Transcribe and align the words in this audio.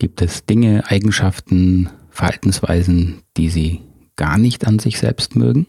Gibt 0.00 0.22
es 0.22 0.46
Dinge, 0.46 0.82
Eigenschaften, 0.86 1.90
Verhaltensweisen, 2.08 3.16
die 3.36 3.50
Sie 3.50 3.82
gar 4.16 4.38
nicht 4.38 4.66
an 4.66 4.78
sich 4.78 4.98
selbst 4.98 5.36
mögen? 5.36 5.66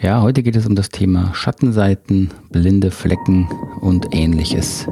Ja, 0.00 0.22
heute 0.22 0.42
geht 0.42 0.56
es 0.56 0.66
um 0.66 0.74
das 0.74 0.88
Thema 0.88 1.32
Schattenseiten, 1.32 2.30
blinde 2.50 2.90
Flecken 2.90 3.48
und 3.80 4.08
ähnliches. 4.12 4.88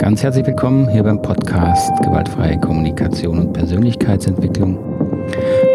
Ganz 0.00 0.22
herzlich 0.22 0.46
willkommen 0.46 0.90
hier 0.90 1.02
beim 1.02 1.22
Podcast 1.22 1.90
Gewaltfreie 2.02 2.60
Kommunikation 2.60 3.38
und 3.38 3.54
Persönlichkeitsentwicklung. 3.54 4.78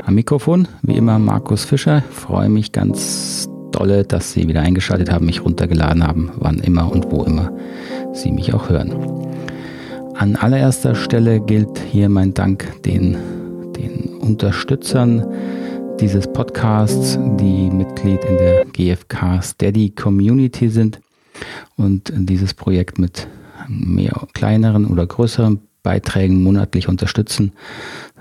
Am 0.06 0.14
Mikrofon, 0.14 0.68
wie 0.84 0.98
immer, 0.98 1.18
Markus 1.18 1.66
Fischer. 1.66 2.04
Ich 2.08 2.16
freue 2.16 2.50
mich 2.50 2.74
ganz 2.74 3.50
dolle, 3.72 4.04
dass 4.04 4.34
Sie 4.34 4.48
wieder 4.48 4.62
eingeschaltet 4.62 5.12
haben, 5.12 5.26
mich 5.26 5.44
runtergeladen 5.44 6.06
haben, 6.06 6.32
wann 6.36 6.60
immer 6.60 6.92
und 6.92 7.12
wo 7.12 7.24
immer 7.24 7.52
Sie 8.14 8.32
mich 8.32 8.54
auch 8.54 8.70
hören. 8.70 9.25
An 10.18 10.38
allererster 10.38 10.96
Stelle 10.96 11.42
gilt 11.42 11.78
hier 11.92 12.08
mein 12.08 12.34
Dank 12.34 12.82
den, 12.84 13.18
den 13.74 14.16
Unterstützern 14.22 15.26
dieses 16.00 16.26
Podcasts, 16.32 17.20
die 17.38 17.70
Mitglied 17.70 18.24
in 18.24 18.38
der 18.38 18.66
GFK 18.66 19.44
Steady 19.44 19.90
Community 19.90 20.70
sind 20.70 21.02
und 21.76 22.14
dieses 22.16 22.54
Projekt 22.54 22.98
mit 22.98 23.28
mehr 23.68 24.26
kleineren 24.34 24.86
oder 24.86 25.06
größeren 25.06 25.60
Beiträgen 25.84 26.42
monatlich 26.42 26.88
unterstützen. 26.88 27.52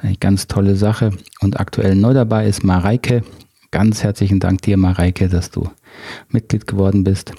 Eine 0.03 0.17
ganz 0.17 0.49
tolle 0.49 0.75
Sache. 0.75 1.13
Und 1.41 1.61
aktuell 1.61 1.95
neu 1.95 2.13
dabei 2.13 2.49
ist 2.49 2.65
Mareike. 2.65 3.23
Ganz 3.71 4.03
herzlichen 4.03 4.41
Dank 4.41 4.63
dir, 4.63 4.77
Mareike, 4.77 5.29
dass 5.29 5.51
du 5.51 5.71
Mitglied 6.29 6.67
geworden 6.67 7.05
bist. 7.05 7.33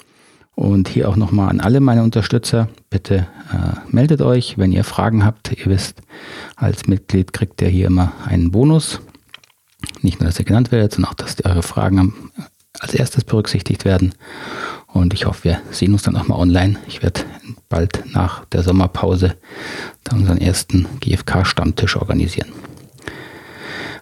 Und 0.56 0.88
hier 0.88 1.08
auch 1.08 1.16
nochmal 1.16 1.50
an 1.50 1.60
alle 1.60 1.80
meine 1.80 2.02
Unterstützer, 2.02 2.68
bitte 2.88 3.26
äh, 3.52 3.78
meldet 3.88 4.22
euch, 4.22 4.56
wenn 4.56 4.72
ihr 4.72 4.84
Fragen 4.84 5.22
habt. 5.22 5.52
Ihr 5.52 5.66
wisst, 5.66 6.00
als 6.56 6.86
Mitglied 6.86 7.34
kriegt 7.34 7.60
ihr 7.60 7.68
hier 7.68 7.88
immer 7.88 8.14
einen 8.24 8.50
Bonus. 8.50 9.00
Nicht 10.00 10.18
nur, 10.18 10.28
dass 10.28 10.38
ihr 10.38 10.46
genannt 10.46 10.72
werdet, 10.72 10.94
sondern 10.94 11.12
auch, 11.12 11.14
dass 11.14 11.44
eure 11.44 11.62
Fragen 11.62 12.32
als 12.80 12.94
erstes 12.94 13.24
berücksichtigt 13.24 13.84
werden. 13.84 14.14
Und 14.86 15.12
ich 15.12 15.26
hoffe, 15.26 15.44
wir 15.44 15.60
sehen 15.70 15.92
uns 15.92 16.04
dann 16.04 16.16
auch 16.16 16.26
mal 16.26 16.38
online. 16.38 16.76
Ich 16.88 17.02
werde 17.02 17.20
bald 17.68 18.14
nach 18.14 18.46
der 18.46 18.62
Sommerpause 18.62 19.36
dann 20.04 20.20
unseren 20.20 20.38
ersten 20.38 20.86
GFK-Stammtisch 21.00 21.96
organisieren. 21.96 22.48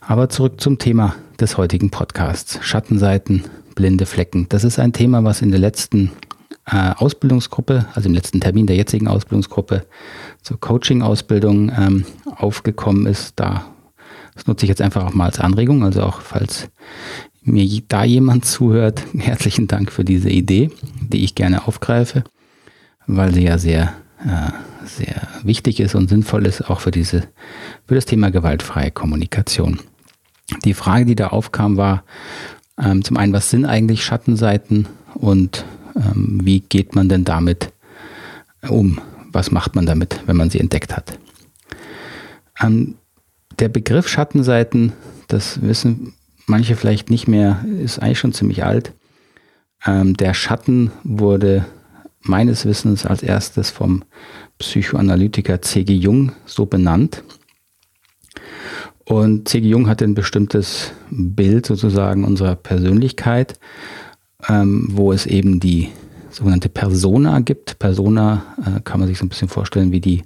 Aber 0.01 0.29
zurück 0.29 0.61
zum 0.61 0.79
Thema 0.79 1.17
des 1.41 1.57
heutigen 1.57 1.91
Podcasts. 1.91 2.61
Schattenseiten, 2.62 3.42
blinde 3.75 4.07
Flecken. 4.07 4.47
Das 4.51 4.62
ist 4.62 4.79
ein 4.79 4.92
Thema, 4.92 5.25
was 5.25 5.42
in 5.42 5.51
der 5.51 5.59
letzten 5.59 6.12
Ausbildungsgruppe, 6.67 7.87
also 7.95 8.09
im 8.09 8.15
letzten 8.15 8.41
Termin 8.41 8.67
der 8.67 8.77
jetzigen 8.77 9.07
Ausbildungsgruppe 9.07 9.84
zur 10.43 10.59
Coaching-Ausbildung 10.59 11.70
ähm, 11.77 12.05
aufgekommen 12.37 13.07
ist. 13.07 13.34
Da 13.37 13.67
das 14.34 14.47
nutze 14.47 14.67
ich 14.67 14.69
jetzt 14.69 14.83
einfach 14.83 15.05
auch 15.05 15.15
mal 15.15 15.27
als 15.27 15.41
Anregung. 15.41 15.85
Also 15.85 16.03
auch 16.03 16.20
falls 16.20 16.69
mir 17.42 17.67
da 17.89 18.05
jemand 18.05 18.45
zuhört, 18.45 19.03
herzlichen 19.17 19.69
Dank 19.69 19.92
für 19.92 20.05
diese 20.05 20.31
Idee, 20.31 20.70
die 21.01 21.25
ich 21.25 21.35
gerne 21.35 21.67
aufgreife, 21.67 22.25
weil 23.07 23.33
sie 23.33 23.45
ja 23.45 23.59
sehr, 23.59 23.92
äh, 24.25 24.87
sehr 24.87 25.29
wichtig 25.42 25.81
ist 25.81 25.95
und 25.95 26.09
sinnvoll 26.09 26.47
ist, 26.47 26.69
auch 26.69 26.81
für 26.81 26.91
diese, 26.91 27.25
für 27.87 27.95
das 27.95 28.07
Thema 28.07 28.31
gewaltfreie 28.31 28.91
Kommunikation. 28.91 29.81
Die 30.65 30.75
Frage, 30.75 31.07
die 31.07 31.15
da 31.15 31.29
aufkam, 31.29 31.77
war 31.77 32.05
ähm, 32.79 33.05
zum 33.05 33.17
einen, 33.17 33.33
was 33.33 33.51
sind 33.51 33.65
eigentlich 33.65 34.05
Schattenseiten 34.05 34.89
und 35.15 35.65
wie 35.95 36.61
geht 36.61 36.95
man 36.95 37.09
denn 37.09 37.25
damit 37.25 37.73
um? 38.69 39.00
Was 39.33 39.50
macht 39.50 39.75
man 39.75 39.87
damit, 39.87 40.20
wenn 40.27 40.36
man 40.36 40.51
sie 40.51 40.61
entdeckt 40.61 40.97
hat? 40.97 41.19
Ähm, 42.61 42.97
der 43.59 43.69
Begriff 43.69 44.09
Schattenseiten, 44.09 44.92
das 45.28 45.62
wissen 45.62 46.14
manche 46.47 46.77
vielleicht 46.77 47.11
nicht 47.11 47.28
mehr, 47.28 47.64
ist 47.81 48.01
eigentlich 48.01 48.19
schon 48.19 48.33
ziemlich 48.33 48.64
alt. 48.64 48.92
Ähm, 49.85 50.17
der 50.17 50.35
Schatten 50.35 50.91
wurde 51.02 51.64
meines 52.23 52.64
Wissens 52.64 53.07
als 53.07 53.23
erstes 53.23 53.70
vom 53.70 54.02
Psychoanalytiker 54.58 55.61
C.G. 55.63 55.95
Jung 55.95 56.33
so 56.46 56.67
benannt. 56.67 57.23
Und 59.05 59.48
C.G. 59.48 59.69
Jung 59.69 59.89
hatte 59.89 60.05
ein 60.05 60.14
bestimmtes 60.14 60.92
Bild 61.11 61.67
sozusagen 61.67 62.24
unserer 62.24 62.57
Persönlichkeit 62.57 63.58
ähm, 64.49 64.89
wo 64.91 65.13
es 65.13 65.27
eben 65.27 65.61
die 65.61 65.89
sogenannte 66.31 66.69
Persona 66.69 67.41
gibt. 67.41 67.79
Persona 67.79 68.43
äh, 68.59 68.81
kann 68.81 69.01
man 69.01 69.09
sich 69.09 69.19
so 69.19 69.25
ein 69.25 69.29
bisschen 69.29 69.49
vorstellen 69.49 69.93
wie 69.93 70.01
die, 70.01 70.23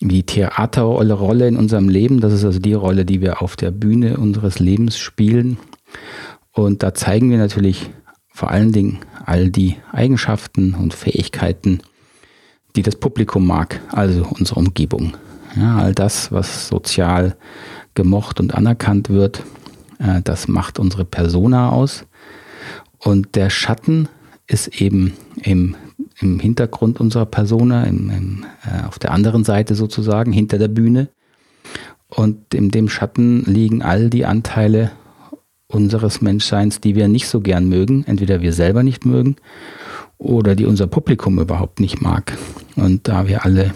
wie 0.00 0.08
die 0.08 0.22
Theaterrolle 0.22 1.48
in 1.48 1.56
unserem 1.56 1.88
Leben. 1.88 2.20
Das 2.20 2.32
ist 2.32 2.44
also 2.44 2.58
die 2.58 2.74
Rolle, 2.74 3.04
die 3.04 3.20
wir 3.20 3.42
auf 3.42 3.56
der 3.56 3.70
Bühne 3.70 4.16
unseres 4.16 4.58
Lebens 4.58 4.98
spielen. 4.98 5.58
Und 6.52 6.82
da 6.82 6.94
zeigen 6.94 7.30
wir 7.30 7.38
natürlich 7.38 7.90
vor 8.28 8.50
allen 8.50 8.72
Dingen 8.72 8.98
all 9.24 9.50
die 9.50 9.76
Eigenschaften 9.92 10.74
und 10.74 10.94
Fähigkeiten, 10.94 11.80
die 12.76 12.82
das 12.82 12.96
Publikum 12.96 13.46
mag, 13.46 13.80
also 13.90 14.26
unsere 14.38 14.60
Umgebung. 14.60 15.16
Ja, 15.56 15.76
all 15.76 15.94
das, 15.94 16.32
was 16.32 16.66
sozial 16.66 17.36
gemocht 17.94 18.40
und 18.40 18.54
anerkannt 18.54 19.08
wird, 19.08 19.44
äh, 19.98 20.20
das 20.22 20.48
macht 20.48 20.78
unsere 20.78 21.04
Persona 21.04 21.70
aus. 21.70 22.06
Und 23.04 23.36
der 23.36 23.50
Schatten 23.50 24.08
ist 24.46 24.80
eben 24.80 25.12
im, 25.42 25.76
im 26.20 26.40
Hintergrund 26.40 27.00
unserer 27.00 27.26
Persona, 27.26 27.84
im, 27.84 28.10
im, 28.10 28.46
äh, 28.64 28.86
auf 28.86 28.98
der 28.98 29.12
anderen 29.12 29.44
Seite 29.44 29.74
sozusagen, 29.74 30.32
hinter 30.32 30.58
der 30.58 30.68
Bühne. 30.68 31.08
Und 32.08 32.54
in 32.54 32.70
dem 32.70 32.88
Schatten 32.88 33.44
liegen 33.44 33.82
all 33.82 34.08
die 34.08 34.24
Anteile 34.24 34.90
unseres 35.66 36.20
Menschseins, 36.20 36.80
die 36.80 36.94
wir 36.94 37.08
nicht 37.08 37.28
so 37.28 37.40
gern 37.40 37.68
mögen, 37.68 38.04
entweder 38.06 38.40
wir 38.40 38.52
selber 38.52 38.82
nicht 38.82 39.04
mögen 39.04 39.36
oder 40.18 40.54
die 40.54 40.66
unser 40.66 40.86
Publikum 40.86 41.38
überhaupt 41.38 41.80
nicht 41.80 42.00
mag. 42.00 42.36
Und 42.76 43.08
da 43.08 43.28
wir 43.28 43.44
alle 43.44 43.74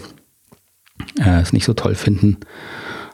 äh, 1.19 1.41
es 1.41 1.53
nicht 1.53 1.65
so 1.65 1.73
toll 1.73 1.95
finden, 1.95 2.37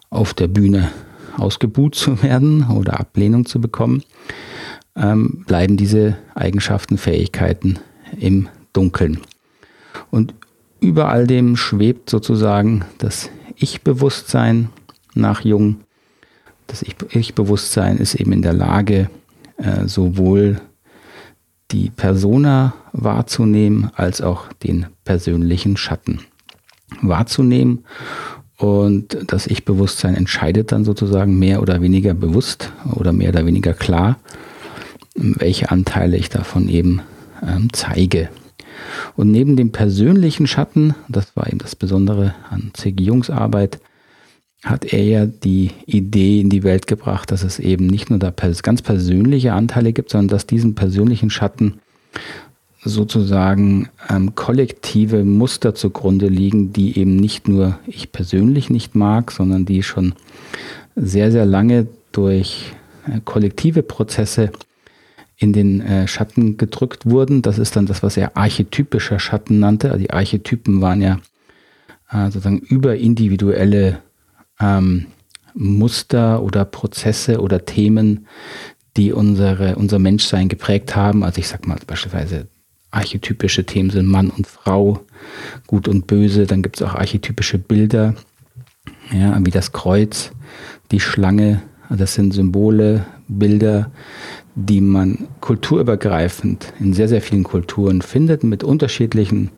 auf 0.09 0.34
der 0.34 0.47
Bühne 0.47 0.92
ausgebuht 1.38 1.96
zu 1.96 2.22
werden 2.24 2.68
oder 2.70 3.00
Ablehnung 3.00 3.46
zu 3.46 3.59
bekommen, 3.59 4.03
ähm, 4.95 5.44
bleiben 5.47 5.78
diese 5.78 6.17
Eigenschaften, 6.33 6.97
Fähigkeiten 6.97 7.79
im 8.19 8.47
Dunkeln. 8.73 9.19
Und 10.11 10.33
über 10.79 11.09
all 11.09 11.28
dem 11.28 11.56
schwebt 11.56 12.09
sozusagen 12.09 12.85
das 12.97 13.29
Ich-Bewusstsein 13.55 14.69
nach 15.13 15.41
Jung. 15.41 15.81
Das 16.67 16.81
Ich-Bewusstsein 16.81 17.97
ist 17.97 18.16
eben 18.16 18.31
in 18.31 18.41
der 18.41 18.53
Lage, 18.53 19.09
äh, 19.57 19.88
sowohl 19.88 20.61
die 21.72 21.89
Persona 21.89 22.73
wahrzunehmen 22.91 23.91
als 23.95 24.22
auch 24.22 24.51
den 24.53 24.88
persönlichen 25.03 25.78
Schatten 25.78 26.19
wahrzunehmen. 27.01 27.85
Und 28.57 29.17
das 29.28 29.47
Ich-Bewusstsein 29.47 30.16
entscheidet 30.16 30.72
dann 30.72 30.85
sozusagen 30.85 31.38
mehr 31.38 31.61
oder 31.61 31.81
weniger 31.81 32.13
bewusst 32.13 32.72
oder 32.94 33.11
mehr 33.11 33.29
oder 33.29 33.45
weniger 33.45 33.73
klar, 33.73 34.17
welche 35.16 35.72
Anteile 35.72 36.18
ich 36.18 36.30
davon 36.30 36.70
eben 36.70 37.02
ähm, 37.46 37.70
zeige. 37.74 38.30
Und 39.16 39.31
neben 39.31 39.56
dem 39.56 39.72
persönlichen 39.72 40.48
Schatten, 40.48 40.94
das 41.08 41.36
war 41.36 41.48
eben 41.48 41.59
das 41.59 41.76
Besondere 41.76 42.36
an 42.50 42.72
C.G. 42.74 43.03
Jungs 43.03 43.30
Arbeit, 43.30 43.80
hat 44.64 44.86
er 44.86 45.03
ja 45.03 45.26
die 45.26 45.72
Idee 45.86 46.42
in 46.42 46.50
die 46.50 46.64
Welt 46.64 46.88
gebracht, 46.88 47.31
dass 47.31 47.44
es 47.44 47.59
eben 47.59 47.88
nicht 47.88 48.09
nur 48.09 48.20
da 48.20 48.34
ganz 48.64 48.81
persönliche 48.81 49.53
Anteile 49.53 49.94
gibt, 49.94 50.09
sondern 50.09 50.30
dass 50.30 50.48
diesen 50.48 50.76
persönlichen 50.76 51.30
Schatten 51.30 51.80
sozusagen 52.84 53.90
ähm, 54.09 54.36
kollektive 54.36 55.24
Muster 55.24 55.76
zugrunde 55.76 56.28
liegen, 56.28 56.74
die 56.74 56.97
eben 57.00 57.16
nicht 57.16 57.47
nur 57.47 57.80
ich 57.88 58.12
persönlich 58.12 58.70
nicht 58.70 58.96
mag, 58.96 59.32
sondern 59.32 59.66
die 59.66 59.82
schon 59.82 60.14
sehr, 60.96 61.32
sehr 61.32 61.46
lange 61.46 61.88
durch 62.11 62.73
äh, 63.08 63.20
kollektive 63.23 63.82
Prozesse 63.82 64.52
in 65.37 65.53
den 65.53 65.82
äh, 65.82 66.08
Schatten 66.08 66.58
gedrückt 66.58 67.05
wurden. 67.05 67.41
Das 67.41 67.58
ist 67.58 67.76
dann 67.76 67.85
das, 67.85 68.03
was 68.03 68.17
er 68.17 68.37
archetypischer 68.37 69.20
Schatten 69.20 69.59
nannte. 69.59 69.91
Also 69.91 69.99
die 69.99 70.11
Archetypen 70.11 70.82
waren 70.82 71.02
ja 71.02 71.20
äh, 72.11 72.26
sozusagen 72.26 72.59
überindividuelle 72.59 73.99
ähm, 74.59 75.08
Muster 75.53 76.41
oder 76.43 76.66
Prozesse 76.66 77.40
oder 77.41 77.66
Themen, 77.66 78.28
die 78.97 79.11
unsere, 79.11 79.76
unser 79.76 79.99
Menschsein 79.99 80.47
geprägt 80.47 80.96
haben. 80.96 81.23
Also 81.23 81.40
ich 81.40 81.47
sag 81.47 81.67
mal 81.67 81.78
beispielsweise 81.85 82.47
archetypische 82.91 83.66
Themen 83.66 83.90
sind 83.90 84.08
Mann 84.08 84.29
und 84.29 84.47
Frau, 84.47 85.02
Gut 85.67 85.87
und 85.87 86.08
Böse. 86.08 86.46
Dann 86.46 86.61
gibt 86.61 86.78
es 86.78 86.82
auch 86.82 86.96
archetypische 86.96 87.58
Bilder, 87.58 88.16
ja, 89.11 89.37
wie 89.46 89.52
das 89.52 89.73
Kreuz, 89.73 90.32
die 90.91 90.99
Schlange. 90.99 91.61
Das 91.90 92.16
sind 92.16 92.34
Symbole, 92.34 93.05
Bilder, 93.28 93.91
die 94.55 94.81
man 94.81 95.28
kulturübergreifend 95.41 96.73
in 96.79 96.93
sehr, 96.93 97.09
sehr 97.09 97.22
vielen 97.22 97.43
Kulturen 97.43 98.02
findet, 98.02 98.43
mit 98.43 98.63
unterschiedlichen 98.63 99.52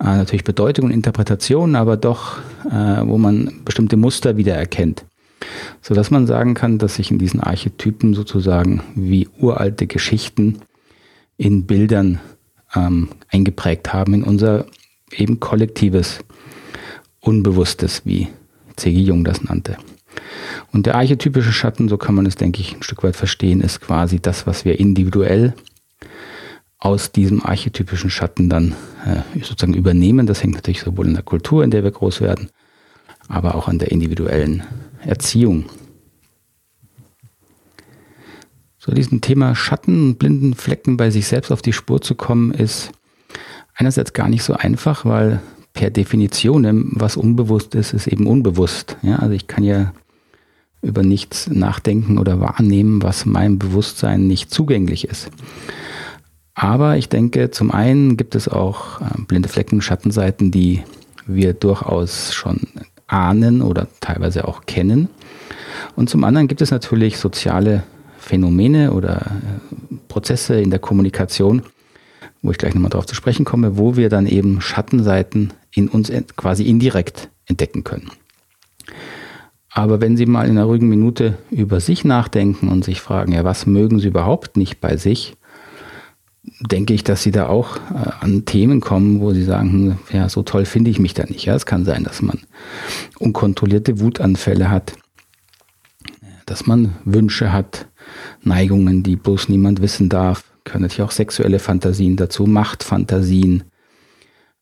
äh, 0.00 0.16
natürlich 0.16 0.44
Bedeutung 0.44 0.86
und 0.86 0.90
Interpretation, 0.90 1.76
aber 1.76 1.96
doch, 1.96 2.38
äh, 2.68 3.06
wo 3.06 3.18
man 3.18 3.60
bestimmte 3.64 3.96
Muster 3.96 4.36
wiedererkennt. 4.36 5.04
Sodass 5.80 6.10
man 6.10 6.26
sagen 6.26 6.54
kann, 6.54 6.78
dass 6.78 6.96
sich 6.96 7.10
in 7.10 7.18
diesen 7.18 7.40
Archetypen 7.40 8.14
sozusagen 8.14 8.82
wie 8.94 9.28
uralte 9.38 9.86
Geschichten 9.86 10.58
in 11.36 11.66
Bildern 11.66 12.20
ähm, 12.74 13.08
eingeprägt 13.28 13.92
haben, 13.92 14.14
in 14.14 14.24
unser 14.24 14.66
eben 15.12 15.40
kollektives 15.40 16.20
Unbewusstes, 17.20 18.02
wie 18.04 18.28
C.G. 18.76 18.98
Jung 19.00 19.24
das 19.24 19.42
nannte. 19.44 19.76
Und 20.72 20.86
der 20.86 20.94
archetypische 20.94 21.52
Schatten, 21.52 21.88
so 21.88 21.98
kann 21.98 22.14
man 22.14 22.24
es, 22.26 22.36
denke 22.36 22.60
ich, 22.60 22.74
ein 22.74 22.82
Stück 22.82 23.02
weit 23.02 23.16
verstehen, 23.16 23.60
ist 23.60 23.80
quasi 23.80 24.20
das, 24.20 24.46
was 24.46 24.64
wir 24.64 24.80
individuell 24.80 25.54
aus 26.78 27.12
diesem 27.12 27.44
archetypischen 27.44 28.10
Schatten 28.10 28.48
dann 28.48 28.74
äh, 29.04 29.40
sozusagen 29.40 29.74
übernehmen. 29.74 30.26
Das 30.26 30.42
hängt 30.42 30.54
natürlich 30.54 30.80
sowohl 30.80 31.06
in 31.06 31.14
der 31.14 31.22
Kultur, 31.22 31.62
in 31.62 31.70
der 31.70 31.84
wir 31.84 31.90
groß 31.90 32.20
werden, 32.22 32.48
aber 33.28 33.54
auch 33.54 33.68
an 33.68 33.78
der 33.78 33.92
individuellen 33.92 34.64
Erziehung. 35.04 35.66
So, 38.78 38.92
diesem 38.92 39.20
Thema 39.20 39.54
Schatten 39.54 40.08
und 40.08 40.18
blinden 40.18 40.54
Flecken 40.54 40.96
bei 40.96 41.10
sich 41.10 41.28
selbst 41.28 41.52
auf 41.52 41.62
die 41.62 41.72
Spur 41.72 42.00
zu 42.00 42.16
kommen, 42.16 42.52
ist 42.52 42.90
einerseits 43.74 44.12
gar 44.12 44.28
nicht 44.28 44.42
so 44.42 44.54
einfach, 44.54 45.04
weil 45.04 45.40
per 45.72 45.90
Definition, 45.90 46.90
was 46.94 47.16
unbewusst 47.16 47.76
ist, 47.76 47.92
ist 47.92 48.08
eben 48.08 48.26
unbewusst. 48.26 48.96
Ja, 49.02 49.16
also 49.16 49.34
ich 49.34 49.46
kann 49.46 49.62
ja 49.62 49.92
über 50.82 51.02
nichts 51.02 51.48
nachdenken 51.48 52.18
oder 52.18 52.40
wahrnehmen, 52.40 53.02
was 53.02 53.24
meinem 53.24 53.58
Bewusstsein 53.58 54.26
nicht 54.26 54.52
zugänglich 54.52 55.08
ist. 55.08 55.30
Aber 56.54 56.96
ich 56.96 57.08
denke, 57.08 57.50
zum 57.50 57.70
einen 57.70 58.16
gibt 58.16 58.34
es 58.34 58.48
auch 58.48 59.00
äh, 59.00 59.04
blinde 59.26 59.48
Flecken, 59.48 59.80
Schattenseiten, 59.80 60.50
die 60.50 60.82
wir 61.26 61.54
durchaus 61.54 62.34
schon 62.34 62.60
ahnen 63.06 63.62
oder 63.62 63.88
teilweise 64.00 64.46
auch 64.46 64.66
kennen. 64.66 65.08
Und 65.96 66.10
zum 66.10 66.24
anderen 66.24 66.48
gibt 66.48 66.60
es 66.60 66.70
natürlich 66.70 67.18
soziale 67.18 67.84
Phänomene 68.18 68.92
oder 68.92 69.22
äh, 69.22 69.96
Prozesse 70.08 70.60
in 70.60 70.70
der 70.70 70.78
Kommunikation, 70.78 71.62
wo 72.42 72.50
ich 72.50 72.58
gleich 72.58 72.74
nochmal 72.74 72.90
darauf 72.90 73.06
zu 73.06 73.14
sprechen 73.14 73.44
komme, 73.44 73.78
wo 73.78 73.96
wir 73.96 74.08
dann 74.08 74.26
eben 74.26 74.60
Schattenseiten 74.60 75.52
in 75.74 75.88
uns 75.88 76.12
quasi 76.36 76.64
indirekt 76.64 77.30
entdecken 77.46 77.82
können. 77.84 78.10
Aber 79.74 80.00
wenn 80.00 80.16
Sie 80.16 80.26
mal 80.26 80.44
in 80.44 80.52
einer 80.52 80.64
ruhigen 80.64 80.88
Minute 80.88 81.38
über 81.50 81.80
sich 81.80 82.04
nachdenken 82.04 82.68
und 82.68 82.84
sich 82.84 83.00
fragen, 83.00 83.32
ja, 83.32 83.42
was 83.44 83.66
mögen 83.66 84.00
Sie 84.00 84.08
überhaupt 84.08 84.56
nicht 84.56 84.80
bei 84.80 84.96
sich, 84.98 85.34
denke 86.60 86.92
ich, 86.92 87.04
dass 87.04 87.22
Sie 87.22 87.30
da 87.30 87.46
auch 87.46 87.76
äh, 87.76 88.10
an 88.20 88.44
Themen 88.44 88.80
kommen, 88.80 89.20
wo 89.20 89.32
Sie 89.32 89.44
sagen, 89.44 89.70
hm, 89.70 89.98
ja, 90.12 90.28
so 90.28 90.42
toll 90.42 90.66
finde 90.66 90.90
ich 90.90 90.98
mich 90.98 91.14
da 91.14 91.24
nicht. 91.24 91.46
Ja, 91.46 91.54
es 91.54 91.64
kann 91.64 91.86
sein, 91.86 92.04
dass 92.04 92.20
man 92.20 92.40
unkontrollierte 93.18 93.98
Wutanfälle 94.00 94.68
hat, 94.70 94.92
dass 96.44 96.66
man 96.66 96.96
Wünsche 97.04 97.52
hat, 97.52 97.88
Neigungen, 98.42 99.02
die 99.02 99.16
bloß 99.16 99.48
niemand 99.48 99.80
wissen 99.80 100.10
darf, 100.10 100.44
können 100.64 100.82
natürlich 100.82 101.02
auch 101.02 101.12
sexuelle 101.12 101.58
Fantasien 101.58 102.16
dazu, 102.16 102.46
Machtfantasien, 102.46 103.64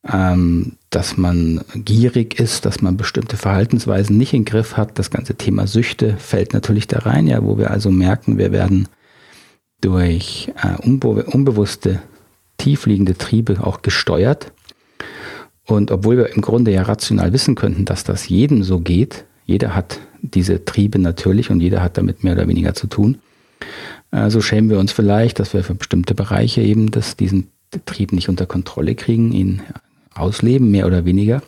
ähm, 0.08 0.76
dass 0.90 1.16
man 1.16 1.60
gierig 1.76 2.40
ist, 2.40 2.66
dass 2.66 2.82
man 2.82 2.96
bestimmte 2.96 3.36
Verhaltensweisen 3.36 4.18
nicht 4.18 4.34
im 4.34 4.44
Griff 4.44 4.76
hat. 4.76 4.98
Das 4.98 5.10
ganze 5.10 5.36
Thema 5.36 5.68
Süchte 5.68 6.16
fällt 6.18 6.52
natürlich 6.52 6.88
da 6.88 6.98
rein, 6.98 7.28
ja, 7.28 7.44
wo 7.44 7.58
wir 7.58 7.70
also 7.70 7.90
merken, 7.90 8.38
wir 8.38 8.50
werden 8.50 8.88
durch 9.80 10.52
äh, 10.62 10.76
unbe 10.84 11.24
unbewusste, 11.24 12.02
tiefliegende 12.58 13.16
Triebe 13.16 13.58
auch 13.62 13.82
gesteuert. 13.82 14.52
Und 15.64 15.92
obwohl 15.92 16.16
wir 16.16 16.34
im 16.34 16.42
Grunde 16.42 16.72
ja 16.72 16.82
rational 16.82 17.32
wissen 17.32 17.54
könnten, 17.54 17.84
dass 17.84 18.02
das 18.02 18.28
jedem 18.28 18.64
so 18.64 18.80
geht, 18.80 19.24
jeder 19.46 19.76
hat 19.76 20.00
diese 20.22 20.64
Triebe 20.64 20.98
natürlich 20.98 21.50
und 21.50 21.60
jeder 21.60 21.82
hat 21.82 21.96
damit 21.96 22.24
mehr 22.24 22.34
oder 22.34 22.48
weniger 22.48 22.74
zu 22.74 22.88
tun, 22.88 23.18
äh, 24.10 24.28
so 24.28 24.40
schämen 24.40 24.70
wir 24.70 24.80
uns 24.80 24.90
vielleicht, 24.90 25.38
dass 25.38 25.54
wir 25.54 25.62
für 25.62 25.76
bestimmte 25.76 26.16
Bereiche 26.16 26.62
eben 26.62 26.90
das, 26.90 27.16
diesen 27.16 27.46
Trieb 27.86 28.12
nicht 28.12 28.28
unter 28.28 28.46
Kontrolle 28.46 28.96
kriegen, 28.96 29.30
ihn 29.30 29.62
ausleben, 30.14 30.70
mehr 30.70 30.86
oder 30.86 31.04
weniger. 31.04 31.42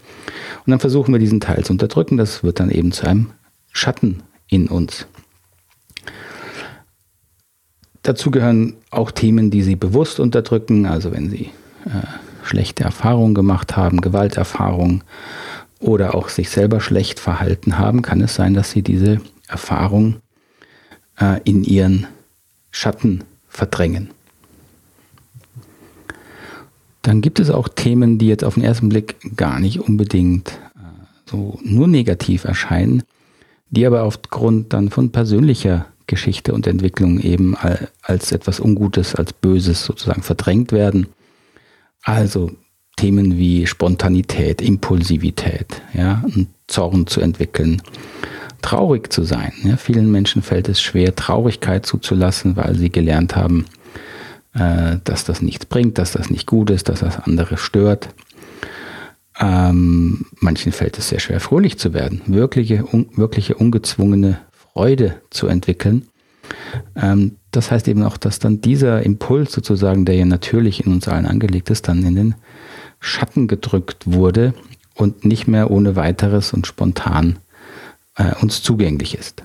Und 0.64 0.70
dann 0.70 0.80
versuchen 0.80 1.12
wir 1.12 1.18
diesen 1.18 1.40
Teil 1.40 1.64
zu 1.64 1.72
unterdrücken. 1.72 2.16
Das 2.16 2.44
wird 2.44 2.60
dann 2.60 2.70
eben 2.70 2.92
zu 2.92 3.06
einem 3.06 3.30
Schatten 3.72 4.22
in 4.48 4.68
uns. 4.68 5.06
Dazu 8.02 8.30
gehören 8.30 8.74
auch 8.90 9.10
Themen, 9.10 9.50
die 9.50 9.62
Sie 9.62 9.76
bewusst 9.76 10.18
unterdrücken, 10.18 10.86
also 10.86 11.12
wenn 11.12 11.30
Sie 11.30 11.50
äh, 11.84 12.06
schlechte 12.44 12.84
Erfahrungen 12.84 13.34
gemacht 13.34 13.76
haben, 13.76 14.00
Gewalterfahrungen 14.00 15.04
oder 15.78 16.14
auch 16.14 16.28
sich 16.28 16.50
selber 16.50 16.80
schlecht 16.80 17.20
verhalten 17.20 17.78
haben, 17.78 18.02
kann 18.02 18.20
es 18.20 18.34
sein, 18.34 18.54
dass 18.54 18.72
Sie 18.72 18.82
diese 18.82 19.20
Erfahrung 19.48 20.16
äh, 21.20 21.40
in 21.44 21.62
Ihren 21.62 22.06
Schatten 22.70 23.24
verdrängen. 23.48 24.10
Dann 27.02 27.20
gibt 27.20 27.40
es 27.40 27.50
auch 27.50 27.68
Themen, 27.68 28.18
die 28.18 28.28
jetzt 28.28 28.44
auf 28.44 28.54
den 28.54 28.62
ersten 28.62 28.88
Blick 28.88 29.16
gar 29.36 29.58
nicht 29.58 29.80
unbedingt 29.80 30.50
äh, 30.76 31.30
so 31.30 31.58
nur 31.62 31.88
negativ 31.88 32.44
erscheinen, 32.44 33.02
die 33.70 33.86
aber 33.86 34.04
aufgrund 34.04 34.72
dann 34.72 34.90
von 34.90 35.10
persönlicher 35.10 35.86
Geschichte 36.06 36.52
und 36.52 36.66
Entwicklung 36.66 37.20
eben 37.20 37.56
als 38.02 38.32
etwas 38.32 38.60
Ungutes, 38.60 39.14
als 39.14 39.32
Böses 39.32 39.84
sozusagen 39.84 40.22
verdrängt 40.22 40.72
werden. 40.72 41.06
Also 42.02 42.50
Themen 42.96 43.38
wie 43.38 43.66
Spontanität, 43.66 44.60
Impulsivität, 44.60 45.82
ja, 45.94 46.22
Zorn 46.66 47.06
zu 47.06 47.20
entwickeln, 47.20 47.82
traurig 48.60 49.12
zu 49.12 49.22
sein. 49.22 49.52
Ja. 49.64 49.76
Vielen 49.76 50.10
Menschen 50.10 50.42
fällt 50.42 50.68
es 50.68 50.80
schwer, 50.80 51.14
Traurigkeit 51.16 51.86
zuzulassen, 51.86 52.56
weil 52.56 52.76
sie 52.76 52.90
gelernt 52.90 53.34
haben, 53.34 53.64
äh, 54.54 54.98
dass 55.04 55.24
das 55.24 55.42
nichts 55.42 55.66
bringt, 55.66 55.98
dass 55.98 56.12
das 56.12 56.30
nicht 56.30 56.46
gut 56.46 56.70
ist, 56.70 56.88
dass 56.88 57.00
das 57.00 57.18
andere 57.18 57.56
stört. 57.56 58.08
Ähm, 59.40 60.26
manchen 60.40 60.72
fällt 60.72 60.98
es 60.98 61.08
sehr 61.08 61.20
schwer, 61.20 61.40
fröhlich 61.40 61.78
zu 61.78 61.94
werden, 61.94 62.20
wirkliche, 62.26 62.84
un, 62.84 63.08
wirkliche 63.16 63.54
ungezwungene 63.54 64.38
Freude 64.52 65.20
zu 65.30 65.46
entwickeln. 65.46 66.08
Ähm, 66.94 67.36
das 67.50 67.70
heißt 67.70 67.88
eben 67.88 68.02
auch, 68.02 68.16
dass 68.16 68.38
dann 68.38 68.60
dieser 68.60 69.02
Impuls 69.02 69.52
sozusagen, 69.52 70.04
der 70.04 70.16
ja 70.16 70.24
natürlich 70.24 70.84
in 70.84 70.92
uns 70.92 71.08
allen 71.08 71.26
angelegt 71.26 71.70
ist, 71.70 71.88
dann 71.88 72.02
in 72.04 72.14
den 72.14 72.34
Schatten 73.00 73.48
gedrückt 73.48 74.04
wurde 74.06 74.54
und 74.94 75.24
nicht 75.24 75.48
mehr 75.48 75.70
ohne 75.70 75.96
weiteres 75.96 76.52
und 76.52 76.66
spontan 76.66 77.38
äh, 78.16 78.34
uns 78.40 78.62
zugänglich 78.62 79.16
ist. 79.16 79.42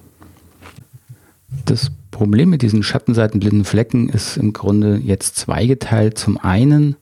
Das 1.65 1.91
Problem 2.11 2.49
mit 2.49 2.61
diesen 2.61 2.83
schattenseitenblinden 2.83 3.63
Flecken 3.63 4.09
ist 4.09 4.37
im 4.37 4.53
Grunde 4.53 4.97
jetzt 4.97 5.37
zweigeteilt. 5.37 6.17
Zum 6.17 6.37
einen 6.37 6.95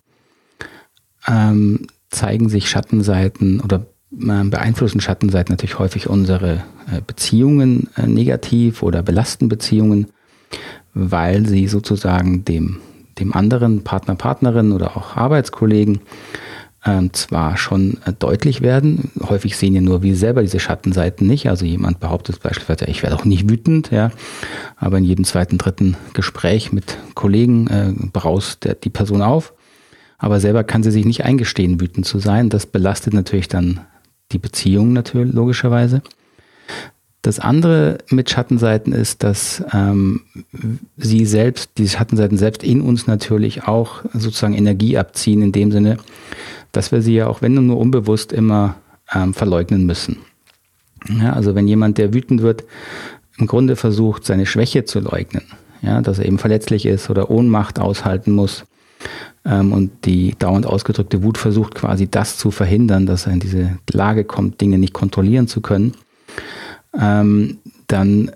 ähm, 1.27 1.87
zeigen 2.09 2.49
sich 2.49 2.69
Schattenseiten 2.69 3.59
oder 3.59 3.87
äh, 4.11 4.43
beeinflussen 4.43 5.01
Schattenseiten 5.01 5.53
natürlich 5.53 5.79
häufig 5.79 6.09
unsere 6.09 6.63
äh, 6.91 7.01
Beziehungen 7.05 7.89
äh, 7.95 8.07
negativ 8.07 8.83
oder 8.83 9.01
belasten 9.01 9.49
Beziehungen, 9.49 10.07
weil 10.93 11.45
sie 11.47 11.67
sozusagen 11.67 12.45
dem, 12.45 12.77
dem 13.19 13.33
anderen 13.33 13.83
Partner, 13.83 14.15
Partnerin 14.15 14.71
oder 14.71 14.95
auch 14.95 15.15
Arbeitskollegen 15.15 16.01
ähm, 16.85 17.11
zwar 17.13 17.57
schon 17.57 17.97
äh, 18.05 18.13
deutlich 18.13 18.61
werden. 18.61 19.11
Häufig 19.27 19.57
sehen 19.57 19.73
ja 19.73 19.81
nur 19.81 20.03
wir 20.03 20.15
selber 20.15 20.41
diese 20.41 20.59
Schattenseiten 20.59 21.25
nicht. 21.25 21.49
Also 21.49 21.65
jemand 21.65 21.99
behauptet 21.99 22.41
beispielsweise, 22.41 22.85
ich 22.89 23.01
werde 23.01 23.15
auch 23.15 23.25
nicht 23.25 23.49
wütend, 23.49 23.91
ja. 23.91 24.11
Aber 24.77 24.97
in 24.97 25.03
jedem 25.03 25.25
zweiten, 25.25 25.57
dritten 25.57 25.97
Gespräch 26.13 26.71
mit 26.71 26.97
Kollegen 27.15 27.67
äh, 27.67 27.93
braust 28.13 28.65
der, 28.65 28.75
die 28.75 28.89
Person 28.89 29.21
auf. 29.21 29.53
Aber 30.17 30.39
selber 30.39 30.63
kann 30.63 30.83
sie 30.83 30.91
sich 30.91 31.05
nicht 31.05 31.25
eingestehen, 31.25 31.81
wütend 31.81 32.05
zu 32.05 32.19
sein. 32.19 32.49
Das 32.49 32.65
belastet 32.65 33.13
natürlich 33.13 33.47
dann 33.47 33.81
die 34.31 34.39
Beziehung 34.39 34.93
natürlich 34.93 35.33
logischerweise. 35.33 36.01
Das 37.21 37.39
andere 37.39 37.97
mit 38.11 38.29
Schattenseiten 38.29 38.93
ist, 38.93 39.23
dass 39.23 39.63
ähm, 39.73 40.21
sie 40.95 41.25
selbst, 41.25 41.71
die 41.79 41.89
Schattenseiten 41.89 42.37
selbst 42.37 42.63
in 42.63 42.81
uns 42.81 43.07
natürlich 43.07 43.63
auch 43.63 44.03
sozusagen 44.13 44.53
Energie 44.53 44.95
abziehen, 44.95 45.41
in 45.41 45.51
dem 45.51 45.71
Sinne, 45.71 45.97
dass 46.75 46.91
wir 46.91 47.01
sie 47.01 47.15
ja 47.15 47.27
auch 47.27 47.41
wenn 47.41 47.53
nur 47.53 47.77
unbewusst 47.77 48.33
immer 48.33 48.75
ähm, 49.13 49.33
verleugnen 49.33 49.85
müssen. 49.85 50.17
Ja, 51.07 51.33
also 51.33 51.55
wenn 51.55 51.67
jemand, 51.67 51.97
der 51.97 52.13
wütend 52.13 52.41
wird, 52.41 52.63
im 53.37 53.47
Grunde 53.47 53.75
versucht, 53.75 54.25
seine 54.25 54.45
Schwäche 54.45 54.85
zu 54.85 54.99
leugnen, 54.99 55.43
ja, 55.81 56.01
dass 56.01 56.19
er 56.19 56.25
eben 56.25 56.39
verletzlich 56.39 56.85
ist 56.85 57.09
oder 57.09 57.29
Ohnmacht 57.29 57.79
aushalten 57.79 58.31
muss 58.31 58.65
ähm, 59.45 59.71
und 59.71 60.05
die 60.05 60.35
dauernd 60.37 60.65
ausgedrückte 60.65 61.21
Wut 61.21 61.37
versucht 61.37 61.75
quasi 61.75 62.09
das 62.09 62.37
zu 62.37 62.49
verhindern, 62.49 63.05
dass 63.05 63.27
er 63.27 63.33
in 63.33 63.39
diese 63.39 63.77
Lage 63.91 64.23
kommt, 64.23 64.61
Dinge 64.61 64.77
nicht 64.77 64.93
kontrollieren 64.93 65.47
zu 65.47 65.61
können, 65.61 65.93
ähm, 66.99 67.59
dann 67.87 68.31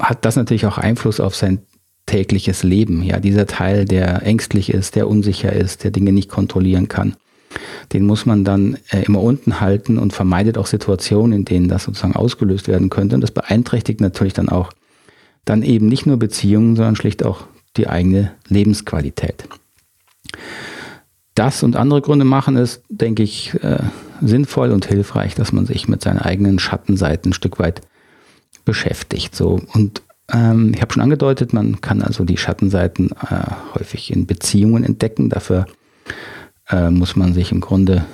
hat 0.00 0.24
das 0.24 0.36
natürlich 0.36 0.66
auch 0.66 0.78
Einfluss 0.78 1.20
auf 1.20 1.36
sein 1.36 1.60
tägliches 2.06 2.64
Leben. 2.64 3.02
Ja, 3.02 3.20
dieser 3.20 3.46
Teil, 3.46 3.84
der 3.84 4.22
ängstlich 4.24 4.72
ist, 4.72 4.96
der 4.96 5.08
unsicher 5.08 5.52
ist, 5.52 5.84
der 5.84 5.90
Dinge 5.90 6.12
nicht 6.12 6.28
kontrollieren 6.28 6.88
kann 6.88 7.14
den 7.92 8.06
muss 8.06 8.26
man 8.26 8.44
dann 8.44 8.78
äh, 8.90 9.02
immer 9.02 9.20
unten 9.20 9.60
halten 9.60 9.98
und 9.98 10.12
vermeidet 10.12 10.58
auch 10.58 10.66
Situationen, 10.66 11.32
in 11.32 11.44
denen 11.44 11.68
das 11.68 11.84
sozusagen 11.84 12.16
ausgelöst 12.16 12.68
werden 12.68 12.90
könnte. 12.90 13.14
Und 13.14 13.20
das 13.20 13.30
beeinträchtigt 13.30 14.00
natürlich 14.00 14.32
dann 14.34 14.48
auch 14.48 14.72
dann 15.44 15.62
eben 15.62 15.88
nicht 15.88 16.06
nur 16.06 16.16
Beziehungen, 16.16 16.76
sondern 16.76 16.96
schlicht 16.96 17.24
auch 17.24 17.44
die 17.76 17.88
eigene 17.88 18.32
Lebensqualität. 18.48 19.44
Das 21.34 21.62
und 21.62 21.76
andere 21.76 22.00
Gründe 22.00 22.24
machen 22.24 22.56
es, 22.56 22.82
denke 22.88 23.22
ich, 23.22 23.54
äh, 23.62 23.82
sinnvoll 24.20 24.70
und 24.70 24.86
hilfreich, 24.86 25.34
dass 25.34 25.52
man 25.52 25.66
sich 25.66 25.88
mit 25.88 26.02
seinen 26.02 26.18
eigenen 26.18 26.58
Schattenseiten 26.58 27.30
ein 27.30 27.34
Stück 27.34 27.58
weit 27.58 27.82
beschäftigt. 28.64 29.34
So 29.34 29.60
und 29.72 30.02
ähm, 30.32 30.72
ich 30.74 30.80
habe 30.80 30.92
schon 30.92 31.02
angedeutet, 31.02 31.52
man 31.52 31.80
kann 31.80 32.02
also 32.02 32.24
die 32.24 32.36
Schattenseiten 32.36 33.10
äh, 33.10 33.74
häufig 33.74 34.12
in 34.12 34.26
Beziehungen 34.26 34.84
entdecken. 34.84 35.28
Dafür 35.28 35.66
äh, 36.70 36.90
muss 36.90 37.16
man 37.16 37.34
sich 37.34 37.52
im 37.52 37.60
Grunde 37.60 38.04